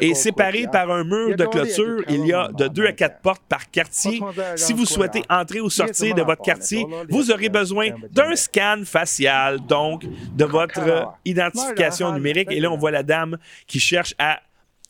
[0.00, 2.02] est séparé par un mur de clôture.
[2.08, 4.20] Il y a de deux à quatre portes par quartier.
[4.56, 9.60] Si vous souhaitez entrer ou sortir de votre quartier, vous aurez besoin d'un scan facial,
[9.66, 10.04] donc
[10.34, 12.50] de votre euh, identification numérique.
[12.50, 14.40] Et là, on voit la dame qui cherche à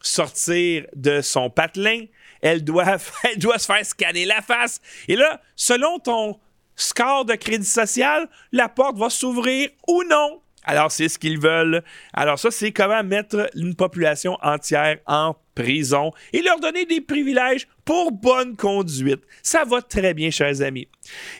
[0.02, 2.04] sortir de son patelin.
[2.42, 4.80] Elle doit, se faire scanner la face.
[5.06, 6.38] Et là, selon ton
[6.74, 10.40] score de crédit social, la porte va s'ouvrir ou non.
[10.64, 11.82] Alors, c'est ce qu'ils veulent.
[12.12, 17.66] Alors, ça, c'est comment mettre une population entière en prison et leur donner des privilèges
[17.84, 19.22] pour bonne conduite.
[19.42, 20.88] Ça va très bien, chers amis.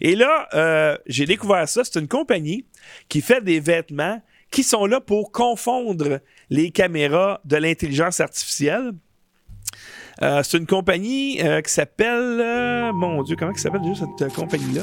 [0.00, 1.84] Et là, euh, j'ai découvert ça.
[1.84, 2.66] C'est une compagnie
[3.08, 4.20] qui fait des vêtements
[4.52, 8.92] qui sont là pour confondre les caméras de l'intelligence artificielle.
[10.20, 12.38] Euh, c'est une compagnie euh, qui s'appelle.
[12.40, 14.82] euh, mon Dieu, comment s'appelle déjà cette compagnie-là?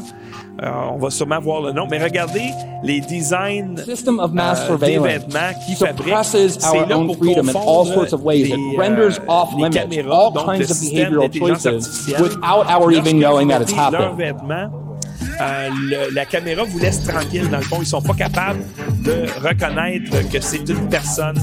[0.91, 2.49] On va sûrement voir le nom, mais regardez
[2.83, 6.15] les designs system of mass des vêtements qui fabriquent.
[6.23, 6.47] C'est
[6.87, 8.43] là pour confondre sorts of ways.
[8.43, 12.21] les, It renders off les caméras, donc le système d'intelligence artificielle.
[12.23, 14.17] without our even knowing vous that it's mettez leurs happening.
[14.17, 14.71] vêtements,
[15.41, 17.49] euh, le- la caméra vous laisse tranquille.
[17.49, 18.61] Dans le fond, ils sont pas capables
[19.03, 21.37] de reconnaître que c'est une personne.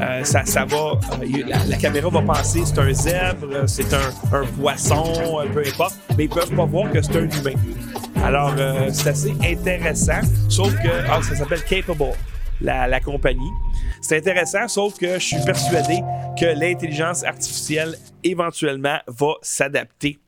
[0.00, 0.76] Euh, ça, ça va.
[0.76, 5.04] euh, la, la caméra va penser c'est un zèbre, c'est un, un poisson,
[5.52, 7.58] peu importe, mais ils peuvent pas voir que c'est un humain.
[8.24, 12.12] Alors, euh, c'est assez intéressant, sauf que ah, ça s'appelle Capable,
[12.60, 13.50] la, la compagnie.
[14.02, 16.00] C'est intéressant, sauf que je suis persuadé
[16.38, 20.18] que l'intelligence artificielle éventuellement va s'adapter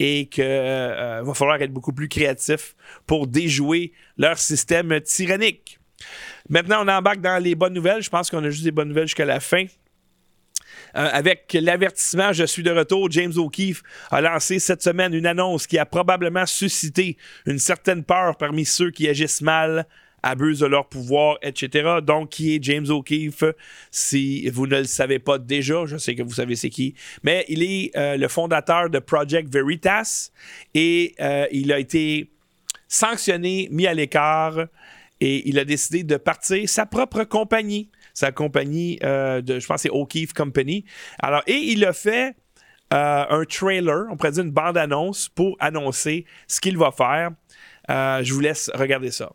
[0.00, 2.74] et que euh, va falloir être beaucoup plus créatif
[3.06, 5.78] pour déjouer leur système tyrannique.
[6.48, 8.02] Maintenant, on embarque dans les bonnes nouvelles.
[8.02, 9.66] Je pense qu'on a juste des bonnes nouvelles jusqu'à la fin.
[10.96, 15.66] Euh, avec l'avertissement Je suis de retour, James O'Keefe a lancé cette semaine une annonce
[15.66, 19.86] qui a probablement suscité une certaine peur parmi ceux qui agissent mal,
[20.22, 21.98] abusent de leur pouvoir, etc.
[22.02, 23.44] Donc, qui est James O'Keefe
[23.90, 27.44] Si vous ne le savez pas déjà, je sais que vous savez c'est qui, mais
[27.48, 30.30] il est euh, le fondateur de Project Veritas
[30.74, 32.30] et euh, il a été
[32.88, 34.66] sanctionné, mis à l'écart
[35.20, 39.82] et il a décidé de partir sa propre compagnie, sa compagnie euh, de, je pense,
[39.82, 40.84] c'est O'Keefe Company.
[41.18, 42.34] Alors, et il a fait
[42.92, 47.30] un trailer, on pourrait dire une bande-annonce pour annoncer ce qu'il va faire.
[47.88, 49.30] Je vous laisse regarder ça.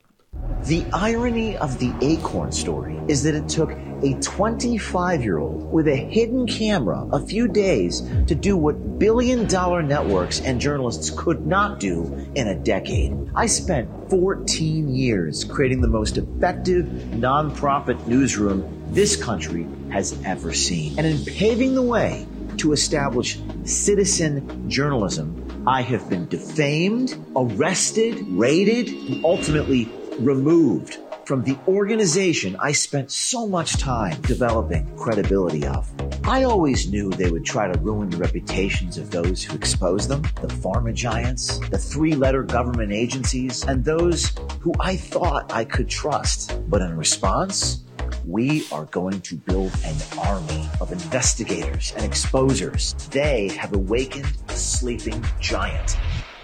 [0.66, 5.88] The irony of the Acorn story is that it took a 25 year old with
[5.88, 11.46] a hidden camera a few days to do what billion dollar networks and journalists could
[11.46, 13.16] not do in a decade.
[13.36, 20.98] I spent 14 years creating the most effective nonprofit newsroom this country has ever seen.
[20.98, 22.26] And in paving the way
[22.58, 31.58] to establish citizen journalism, I have been defamed, arrested, raided, and ultimately removed from the
[31.68, 35.92] organization I spent so much time developing credibility of.
[36.24, 40.22] I always knew they would try to ruin the reputations of those who expose them,
[40.42, 46.60] the pharma giants, the three-letter government agencies, and those who I thought I could trust.
[46.70, 47.84] But in response,
[48.26, 52.94] we are going to build an army of investigators and exposers.
[53.10, 55.98] They have awakened a sleeping giant.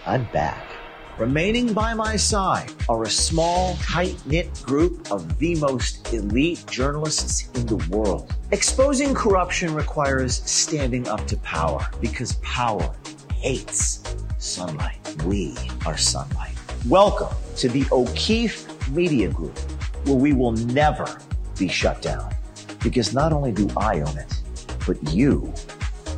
[0.06, 0.71] I'm back.
[1.18, 7.50] Remaining by my side are a small, tight knit group of the most elite journalists
[7.54, 8.34] in the world.
[8.52, 12.96] Exposing corruption requires standing up to power because power
[13.34, 14.04] hates
[14.40, 15.00] sunlight.
[15.26, 15.56] We
[15.86, 16.56] are sunlight.
[16.88, 19.58] Welcome to the O'Keefe Media Group,
[20.06, 21.20] where we will never
[21.60, 22.34] be shut down
[22.82, 24.42] because not only do I own it,
[24.88, 25.54] but you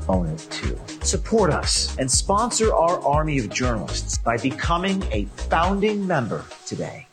[0.08, 0.80] own it too.
[1.04, 7.08] Support us and sponsor our army of journalists by becoming a founding member today.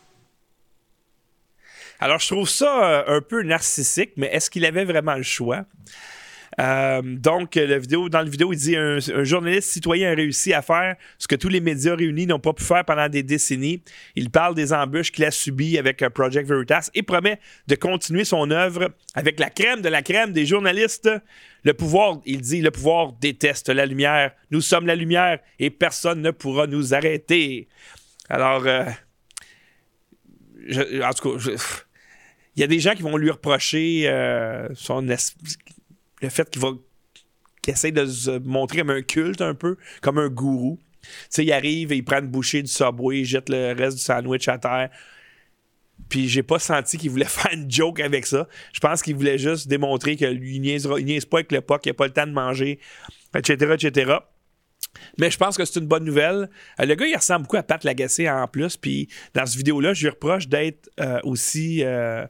[1.98, 5.64] Alors, je trouve ça euh, un peu narcissique, mais est-ce qu'il avait vraiment le choix?
[6.60, 10.54] Euh, donc, la vidéo, dans la vidéo, il dit un, un journaliste citoyen a réussi
[10.54, 13.82] à faire ce que tous les médias réunis n'ont pas pu faire pendant des décennies.
[14.14, 18.24] Il parle des embûches qu'il a subies avec euh, Project Veritas et promet de continuer
[18.24, 21.10] son œuvre avec la crème de la crème des journalistes.
[21.64, 24.32] Le pouvoir, il dit, le pouvoir déteste la lumière.
[24.50, 27.68] Nous sommes la lumière et personne ne pourra nous arrêter.
[28.28, 28.84] Alors, euh,
[31.02, 31.50] en tout cas,
[32.56, 36.70] il y a des gens qui vont lui reprocher euh, le fait qu'il va
[37.62, 40.78] qu'il essaie de se montrer comme un culte un peu, comme un gourou.
[41.02, 43.98] Tu sais, il arrive et il prend une bouchée du Subway, il jette le reste
[43.98, 44.90] du sandwich à terre.
[46.08, 48.48] Puis j'ai pas senti qu'il voulait faire une joke avec ça.
[48.72, 51.82] Je pense qu'il voulait juste démontrer que lui, il il niaise pas avec le POC,
[51.82, 52.78] qu'il a pas le temps de manger,
[53.34, 54.18] etc., etc.
[55.18, 56.50] Mais je pense que c'est une bonne nouvelle.
[56.80, 58.76] Euh, le gars, il ressemble beaucoup à Pat Lagacé en plus.
[58.76, 62.26] Puis dans cette vidéo-là, je lui reproche d'être euh, aussi euh,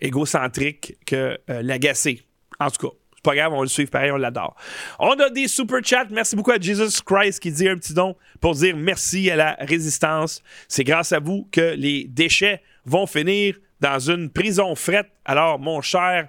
[0.00, 2.22] égocentrique que Lagacé.
[2.58, 2.94] En tout cas.
[3.22, 4.56] Pas grave, on le suit pareil, on l'adore.
[4.98, 6.06] On a des super chats.
[6.10, 9.56] Merci beaucoup à Jesus Christ qui dit un petit don pour dire merci à la
[9.60, 10.42] résistance.
[10.68, 15.10] C'est grâce à vous que les déchets vont finir dans une prison frette.
[15.24, 16.28] Alors, mon cher,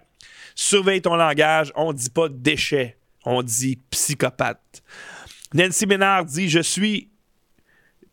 [0.55, 1.71] surveille ton langage.
[1.75, 4.83] On dit pas déchets, on dit psychopathe.
[5.53, 7.09] Nancy Ménard dit Je suis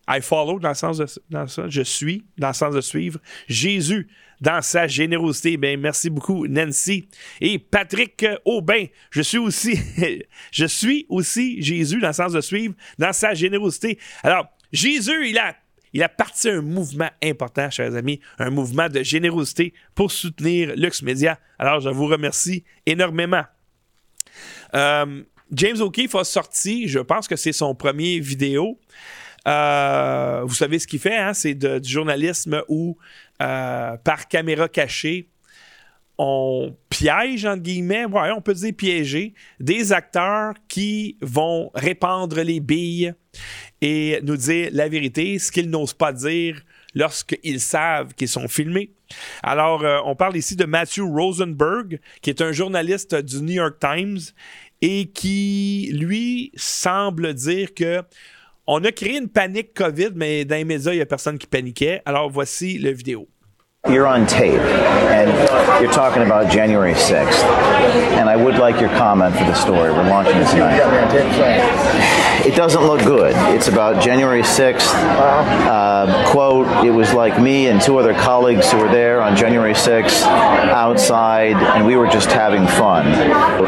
[0.09, 4.09] I follow dans le sens de dans je suis dans le sens de suivre Jésus
[4.41, 5.57] dans sa générosité.
[5.57, 7.09] Ben merci beaucoup Nancy
[7.41, 8.86] et Patrick Aubin.
[9.11, 9.78] Je suis aussi
[10.53, 13.99] je suis aussi Jésus dans le sens de suivre dans sa générosité.
[14.22, 15.55] Alors Jésus, il a
[15.93, 21.03] il a parti un mouvement important, chers amis, un mouvement de générosité pour soutenir Lux
[21.03, 21.39] Media.
[21.59, 23.45] Alors, je vous remercie énormément.
[24.74, 28.78] Euh, James O'Keefe a sorti, je pense que c'est son premier vidéo.
[29.47, 31.32] Euh, vous savez ce qu'il fait, hein?
[31.32, 32.99] c'est du journalisme où,
[33.43, 35.28] euh, par caméra cachée,
[36.18, 43.14] on piège, entre guillemets, on peut dire piéger, des acteurs qui vont répandre les billes
[43.80, 46.61] et nous dire la vérité, ce qu'ils n'osent pas dire
[46.95, 48.91] lorsqu'ils savent qu'ils sont filmés.
[49.45, 53.76] Alors, euh, on parle ici de Matthew Rosenberg, qui est un journaliste du New York
[53.78, 54.18] Times
[54.82, 58.03] et qui, lui, semble dire que
[58.69, 61.47] on a créé une panique COVID, mais dans les médias, il n'y a personne qui
[61.47, 62.03] paniquait.
[62.05, 63.27] Alors, voici la vidéo.
[63.89, 64.61] You're on tape,
[65.09, 65.31] and
[65.81, 67.43] you're talking about January 6th,
[68.19, 69.91] and I would like your comment for the story.
[69.91, 72.28] We're launching it tonight.
[72.47, 73.34] It doesn't look good.
[73.55, 74.89] It's about January 6th.
[74.95, 79.74] Uh, quote, it was like me and two other colleagues who were there on January
[79.74, 83.07] 6th outside, and we were just having fun.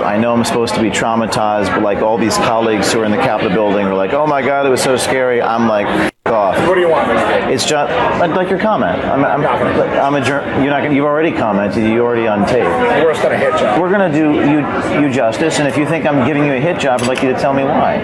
[0.04, 3.10] I know I'm supposed to be traumatized, but like all these colleagues who are in
[3.10, 5.42] the Capitol building are like, oh my God, it was so scary.
[5.42, 6.68] I'm like, "F- off.
[6.68, 7.08] What do you want?
[7.50, 9.02] It's just, I'd like your comment.
[9.04, 12.64] I'm, I'm, I'm a you're not gonna, you've already commented, you're already on tape.
[12.64, 13.80] We're just gonna hit job.
[13.80, 16.78] We're gonna do you, you justice, and if you think I'm giving you a hit
[16.78, 17.98] job, I'd like you to tell me why.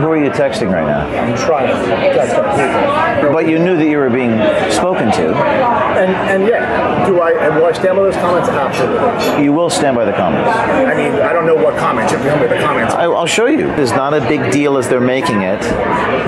[0.00, 1.06] Who are you texting right now?
[1.06, 3.32] I'm trying to text people.
[3.32, 4.32] But you knew that you were being
[4.70, 5.34] spoken to.
[5.34, 8.48] And and yeah, do I and will I stand by those comments?
[8.48, 9.44] Absolutely.
[9.44, 10.50] You will stand by the comments.
[10.50, 12.12] I mean, I don't know what comments.
[12.12, 12.94] You have to tell me the comments.
[12.94, 13.70] I, I'll show you.
[13.70, 15.60] It's not a big deal as they're making it.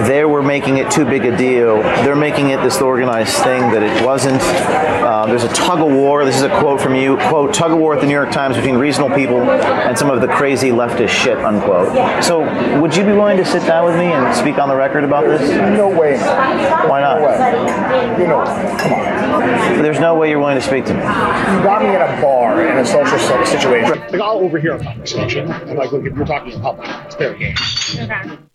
[0.07, 1.83] They were making it too big a deal.
[1.83, 4.41] They're making it this organized thing that it wasn't.
[4.43, 6.25] Uh, there's a tug of war.
[6.25, 7.17] This is a quote from you.
[7.17, 10.21] Quote: Tug of war at the New York Times between reasonable people and some of
[10.21, 11.39] the crazy leftist shit.
[11.39, 12.25] Unquote.
[12.25, 12.41] So,
[12.81, 15.25] would you be willing to sit down with me and speak on the record about
[15.25, 15.51] this?
[15.77, 16.19] No way.
[16.19, 17.21] Why not?
[17.21, 18.23] No way.
[18.23, 18.45] You know,
[18.79, 19.83] come on.
[19.83, 21.01] There's no way you're willing to speak to me.
[21.01, 24.01] You got me in a bar in a social situation.
[24.01, 25.51] Like I'll overhear a conversation.
[25.51, 28.49] And like, look, if you're talking in public, it's fair game.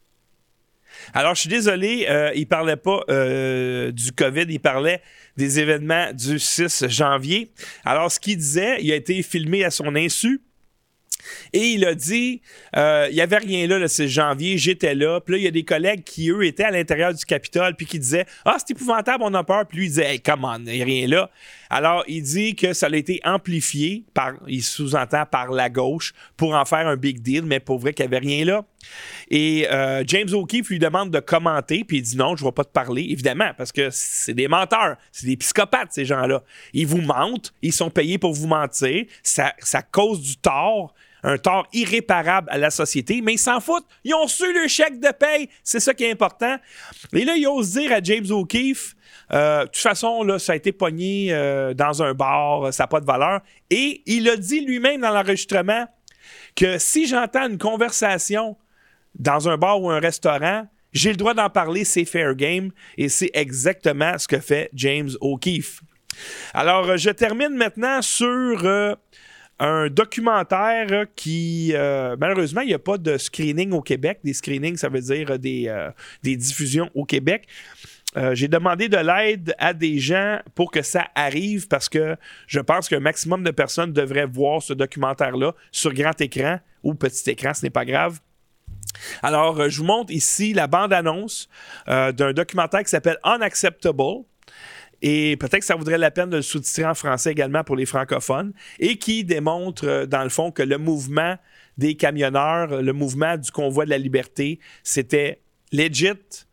[1.13, 5.01] Alors, je suis désolé, euh, il parlait pas euh, du COVID, il parlait
[5.35, 7.51] des événements du 6 janvier.
[7.85, 10.41] Alors, ce qu'il disait, il a été filmé à son insu.
[11.53, 12.41] Et il a dit,
[12.75, 15.19] euh, il n'y avait rien là le 6 janvier, j'étais là.
[15.19, 17.85] Puis là, il y a des collègues qui, eux, étaient à l'intérieur du Capitole, puis
[17.85, 19.65] qui disaient, ah, c'est épouvantable, on a peur.
[19.67, 21.29] Puis lui, il disait, hey, come on, il n'y a rien là.
[21.69, 26.55] Alors, il dit que ça a été amplifié, par, il sous-entend par la gauche, pour
[26.55, 28.65] en faire un big deal, mais pour vrai qu'il n'y avait rien là.
[29.29, 32.53] Et euh, James O'Keefe lui demande de commenter, puis il dit non, je ne vais
[32.53, 36.43] pas te parler, évidemment, parce que c'est des menteurs, c'est des psychopathes, ces gens-là.
[36.73, 40.93] Ils vous mentent, ils sont payés pour vous mentir, ça, ça cause du tort,
[41.23, 43.87] un tort irréparable à la société, mais ils s'en foutent.
[44.03, 46.57] Ils ont su le chèque de paye, c'est ça qui est important.
[47.13, 48.95] Et là, il ose dire à James O'Keefe,
[49.33, 53.01] euh, de toute façon, ça a été pogné euh, dans un bar, ça n'a pas
[53.01, 53.41] de valeur.
[53.69, 55.85] Et il a dit lui-même dans l'enregistrement
[56.55, 58.57] que si j'entends une conversation
[59.15, 62.71] dans un bar ou un restaurant, j'ai le droit d'en parler, c'est fair game.
[62.97, 65.81] Et c'est exactement ce que fait James O'Keefe.
[66.53, 68.95] Alors, je termine maintenant sur euh,
[69.59, 71.73] un documentaire qui,
[72.17, 74.19] malheureusement, il n'y a pas de screening au Québec.
[74.23, 77.47] Des screenings, ça veut dire des diffusions au Québec.
[78.17, 82.15] Euh, j'ai demandé de l'aide à des gens pour que ça arrive parce que
[82.47, 87.29] je pense qu'un maximum de personnes devraient voir ce documentaire-là sur grand écran ou petit
[87.29, 88.19] écran, ce n'est pas grave.
[89.21, 91.47] Alors, euh, je vous montre ici la bande-annonce
[91.89, 94.23] euh, d'un documentaire qui s'appelle Unacceptable.
[95.03, 97.85] Et peut-être que ça vaudrait la peine de le sous-titrer en français également pour les
[97.85, 98.53] francophones.
[98.79, 101.35] Et qui démontre, dans le fond, que le mouvement
[101.77, 105.41] des camionneurs, le mouvement du convoi de la liberté, c'était
[105.71, 106.46] legit.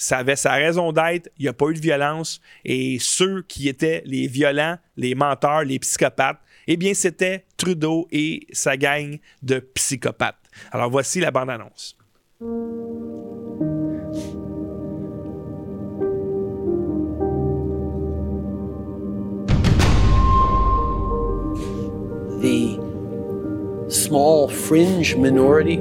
[0.00, 3.68] Ça avait sa raison d'être, il n'y a pas eu de violence, et ceux qui
[3.68, 9.58] étaient les violents, les menteurs, les psychopathes, eh bien, c'était Trudeau et sa gang de
[9.58, 10.36] psychopathes.
[10.72, 11.96] Alors, voici la bande-annonce.
[22.40, 22.78] the
[23.88, 25.78] small fringe minority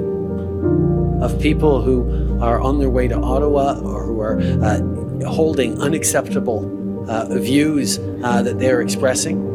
[1.22, 7.06] of people who are on their way to Ottawa or who are uh, holding unacceptable
[7.10, 9.48] uh, views uh, that they're expressing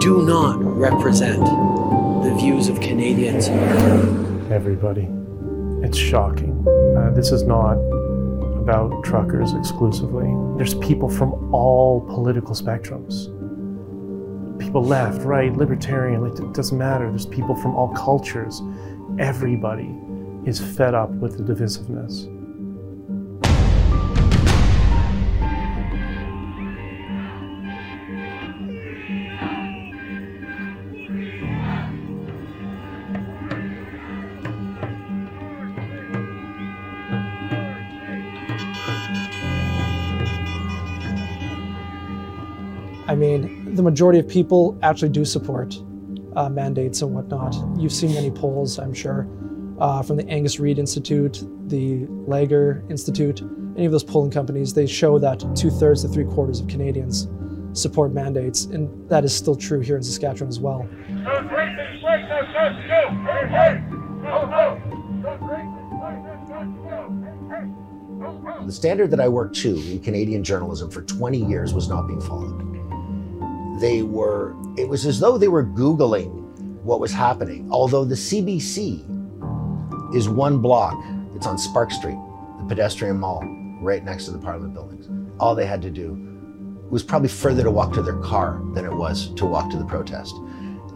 [0.00, 1.44] do not represent
[2.22, 3.48] the views of Canadians.
[4.50, 5.08] Everybody.
[5.84, 6.64] It's shocking.
[6.96, 7.74] Uh, this is not
[8.62, 10.28] about truckers exclusively.
[10.56, 13.34] There's people from all political spectrums
[14.58, 17.08] people left, right, libertarian, it doesn't matter.
[17.08, 18.60] There's people from all cultures.
[19.18, 19.94] Everybody
[20.48, 22.26] is fed up with the divisiveness.
[43.06, 45.78] I mean, the majority of people actually do support
[46.36, 47.54] uh, mandates and whatnot.
[47.78, 49.26] You've seen many polls, I'm sure,
[49.78, 53.42] uh, from the Angus Reid Institute, the Lager Institute,
[53.76, 54.74] any of those polling companies.
[54.74, 57.28] They show that two thirds to three quarters of Canadians
[57.72, 60.88] support mandates, and that is still true here in Saskatchewan as well.
[68.66, 72.20] The standard that I worked to in Canadian journalism for 20 years was not being
[72.20, 72.68] followed
[73.78, 76.30] they were, it was as though they were Googling
[76.82, 77.68] what was happening.
[77.70, 79.04] Although the CBC
[80.14, 81.02] is one block,
[81.34, 82.18] it's on Spark Street,
[82.58, 83.42] the pedestrian mall,
[83.80, 85.08] right next to the Parliament buildings.
[85.38, 86.16] All they had to do
[86.90, 89.84] was probably further to walk to their car than it was to walk to the
[89.84, 90.34] protest.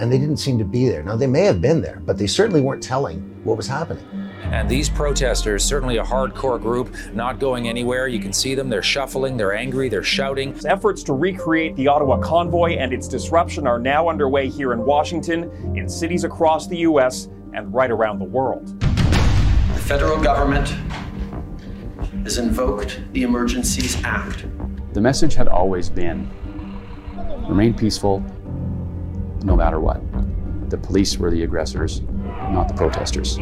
[0.00, 1.02] And they didn't seem to be there.
[1.02, 4.04] Now, they may have been there, but they certainly weren't telling what was happening.
[4.44, 8.08] And these protesters, certainly a hardcore group, not going anywhere.
[8.08, 8.68] You can see them.
[8.68, 10.58] They're shuffling, they're angry, they're shouting.
[10.66, 15.44] Efforts to recreate the Ottawa convoy and its disruption are now underway here in Washington,
[15.76, 18.82] in cities across the U.S., and right around the world.
[19.74, 20.68] The federal government
[22.24, 24.44] has invoked the Emergencies Act.
[24.92, 26.30] The message had always been
[27.48, 28.20] remain peaceful
[29.44, 30.00] no matter what.
[30.70, 33.38] The police were the aggressors, not the protesters.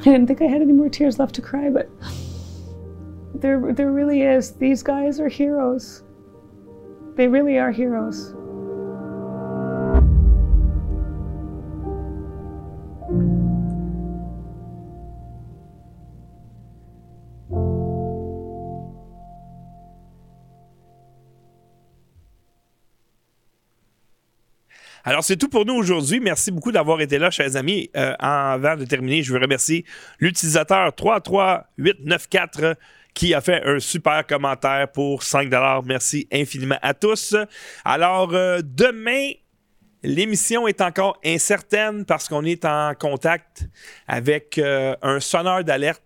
[0.00, 1.90] I didn't think I had any more tears left to cry, but
[3.34, 4.52] there, there really is.
[4.52, 6.02] These guys are heroes.
[7.16, 8.34] They really are heroes.
[25.08, 26.18] Alors, c'est tout pour nous aujourd'hui.
[26.20, 27.88] Merci beaucoup d'avoir été là, chers amis.
[27.96, 29.86] Euh, avant de terminer, je veux remercier
[30.18, 32.74] l'utilisateur 33894
[33.16, 35.50] qui a fait un super commentaire pour 5
[35.86, 37.34] Merci infiniment à tous.
[37.82, 39.30] Alors, euh, demain,
[40.02, 43.64] l'émission est encore incertaine parce qu'on est en contact
[44.06, 46.02] avec euh, un sonneur d'alerte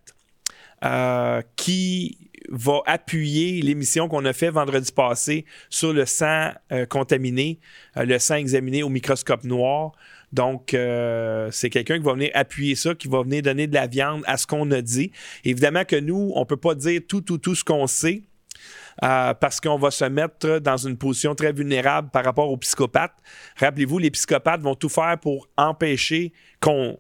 [1.57, 7.61] qui va appuyer l'émission qu'on a fait vendredi passé sur le sang euh, contaminé,
[7.97, 9.93] euh, le sang examiné au microscope noir.
[10.33, 13.87] Donc, euh, c'est quelqu'un qui va venir appuyer ça, qui va venir donner de la
[13.87, 15.11] viande à ce qu'on a dit.
[15.45, 18.23] Évidemment que nous, on ne peut pas dire tout, tout, tout ce qu'on sait.
[19.01, 23.17] parce qu'on va se mettre dans une position très vulnérable par rapport aux psychopathes.
[23.57, 26.99] Rappelez-vous, les psychopathes vont tout faire pour empêcher qu'on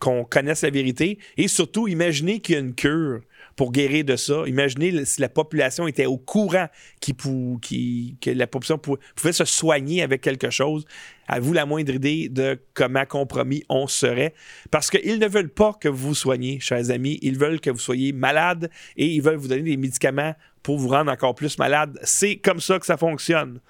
[0.00, 3.20] qu'on connaisse la vérité et surtout imaginez qu'il y a une cure
[3.56, 4.42] pour guérir de ça.
[4.46, 6.66] Imaginez si la population était au courant
[7.00, 10.84] que la population pouvait, se soigner avec quelque chose.
[11.28, 14.34] Avez-vous la moindre idée de comment compromis on serait?
[14.70, 17.18] Parce qu'ils ne veulent pas que vous vous soigniez, chers amis.
[17.22, 20.88] Ils veulent que vous soyez malade et ils veulent vous donner des médicaments pour vous
[20.88, 21.98] rendre encore plus malade.
[22.02, 23.60] C'est comme ça que ça fonctionne.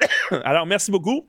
[0.44, 1.28] Alors, merci beaucoup.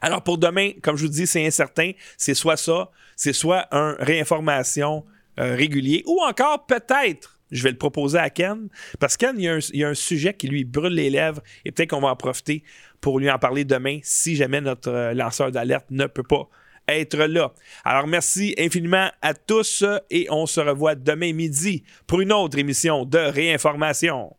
[0.00, 1.92] Alors, pour demain, comme je vous dis, c'est incertain.
[2.16, 5.04] C'est soit ça, c'est soit un réinformation
[5.38, 8.68] euh, régulier ou encore peut-être je vais le proposer à Ken.
[8.98, 11.90] Parce que Ken, il y, a un, sujet qui lui brûle les lèvres et peut-être
[11.90, 12.64] qu'on va en profiter
[13.00, 16.48] pour lui en parler demain si jamais notre euh, lanceur d'alerte ne peut pas
[16.88, 17.52] être là.
[17.84, 23.04] Alors merci infiniment à tous et on se revoit demain midi pour une autre émission
[23.04, 24.34] de réinformation.